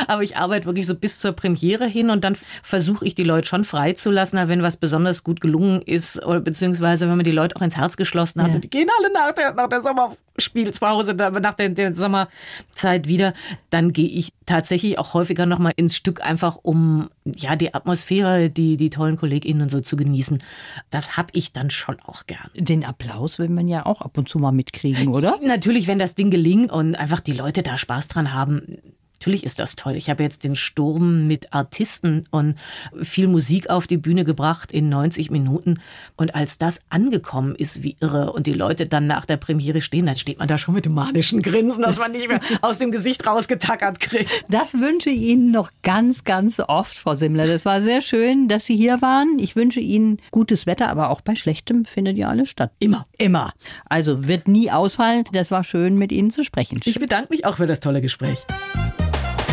Aber 0.07 0.23
ich 0.23 0.37
arbeite 0.37 0.65
wirklich 0.65 0.85
so 0.85 0.95
bis 0.95 1.19
zur 1.19 1.33
Premiere 1.33 1.87
hin 1.87 2.09
und 2.09 2.23
dann 2.23 2.37
versuche 2.63 3.05
ich 3.05 3.15
die 3.15 3.23
Leute 3.23 3.47
schon 3.47 3.63
freizulassen, 3.65 4.39
wenn 4.47 4.63
was 4.63 4.77
besonders 4.77 5.23
gut 5.23 5.41
gelungen 5.41 5.81
ist 5.81 6.23
oder 6.25 6.39
beziehungsweise 6.39 7.09
wenn 7.09 7.17
man 7.17 7.25
die 7.25 7.31
Leute 7.31 7.55
auch 7.55 7.61
ins 7.61 7.80
Herz 7.81 7.97
geschlossen 7.97 8.41
hat. 8.41 8.49
Ja. 8.49 8.55
Und 8.55 8.63
die 8.63 8.69
gehen 8.69 8.87
alle 8.97 9.11
nach 9.11 9.33
der, 9.33 9.53
nach 9.53 9.67
der 9.67 9.81
Sommerspielpause, 9.81 11.13
nach 11.13 11.53
der, 11.55 11.69
der 11.69 11.93
Sommerzeit 11.93 13.07
wieder. 13.07 13.33
Dann 13.69 13.91
gehe 13.91 14.07
ich 14.07 14.33
tatsächlich 14.45 14.97
auch 14.99 15.13
häufiger 15.13 15.45
nochmal 15.45 15.73
ins 15.75 15.95
Stück, 15.95 16.23
einfach 16.23 16.57
um 16.61 17.09
ja 17.25 17.55
die 17.55 17.73
Atmosphäre, 17.73 18.49
die, 18.49 18.77
die 18.77 18.89
tollen 18.89 19.17
KollegInnen 19.17 19.63
und 19.63 19.69
so 19.69 19.79
zu 19.79 19.97
genießen. 19.97 20.41
Das 20.89 21.17
habe 21.17 21.29
ich 21.33 21.53
dann 21.53 21.69
schon 21.69 21.99
auch 22.05 22.25
gern. 22.25 22.49
Den 22.55 22.85
Applaus 22.85 23.39
will 23.39 23.49
man 23.49 23.67
ja 23.67 23.85
auch 23.85 24.01
ab 24.01 24.17
und 24.17 24.29
zu 24.29 24.39
mal 24.39 24.51
mitkriegen, 24.51 25.09
oder? 25.09 25.39
Natürlich, 25.43 25.87
wenn 25.87 25.99
das 25.99 26.15
Ding 26.15 26.31
gelingt 26.31 26.71
und 26.71 26.95
einfach 26.95 27.19
die 27.19 27.33
Leute 27.33 27.63
da 27.63 27.77
Spaß 27.77 28.07
dran 28.07 28.33
haben 28.33 28.77
Natürlich 29.21 29.43
ist 29.43 29.59
das 29.59 29.75
toll. 29.75 29.97
Ich 29.97 30.09
habe 30.09 30.23
jetzt 30.23 30.43
den 30.43 30.55
Sturm 30.55 31.27
mit 31.27 31.53
Artisten 31.53 32.23
und 32.31 32.55
viel 33.03 33.27
Musik 33.27 33.69
auf 33.69 33.85
die 33.85 33.97
Bühne 33.97 34.25
gebracht 34.25 34.71
in 34.71 34.89
90 34.89 35.29
Minuten. 35.29 35.79
Und 36.15 36.33
als 36.33 36.57
das 36.57 36.81
angekommen 36.89 37.53
ist 37.53 37.83
wie 37.83 37.95
irre 37.99 38.33
und 38.33 38.47
die 38.47 38.53
Leute 38.53 38.87
dann 38.87 39.05
nach 39.05 39.27
der 39.27 39.37
Premiere 39.37 39.81
stehen, 39.81 40.07
dann 40.07 40.15
steht 40.15 40.39
man 40.39 40.47
da 40.47 40.57
schon 40.57 40.73
mit 40.73 40.85
dem 40.85 40.95
manischen 40.95 41.43
Grinsen, 41.43 41.83
dass 41.83 41.99
man 41.99 42.13
nicht 42.13 42.29
mehr 42.29 42.39
aus 42.61 42.79
dem 42.79 42.91
Gesicht 42.91 43.27
rausgetackert 43.27 43.99
kriegt. 43.99 44.43
Das 44.49 44.73
wünsche 44.73 45.11
ich 45.11 45.21
Ihnen 45.21 45.51
noch 45.51 45.69
ganz, 45.83 46.23
ganz 46.23 46.59
oft, 46.59 46.97
Frau 46.97 47.13
Simmler. 47.13 47.45
Das 47.45 47.63
war 47.63 47.79
sehr 47.79 48.01
schön, 48.01 48.47
dass 48.47 48.65
Sie 48.65 48.75
hier 48.75 49.03
waren. 49.03 49.37
Ich 49.37 49.55
wünsche 49.55 49.81
Ihnen 49.81 50.19
gutes 50.31 50.65
Wetter, 50.65 50.89
aber 50.89 51.11
auch 51.11 51.21
bei 51.21 51.35
schlechtem 51.35 51.85
findet 51.85 52.17
ja 52.17 52.29
alles 52.29 52.49
statt. 52.49 52.71
Immer. 52.79 53.05
Immer. 53.19 53.53
Also 53.85 54.27
wird 54.27 54.47
nie 54.47 54.71
ausfallen. 54.71 55.25
Das 55.31 55.51
war 55.51 55.63
schön, 55.63 55.93
mit 55.93 56.11
Ihnen 56.11 56.31
zu 56.31 56.43
sprechen. 56.43 56.79
Ich 56.85 56.99
bedanke 56.99 57.27
mich 57.29 57.45
auch 57.45 57.57
für 57.57 57.67
das 57.67 57.81
tolle 57.81 58.01
Gespräch. 58.01 58.47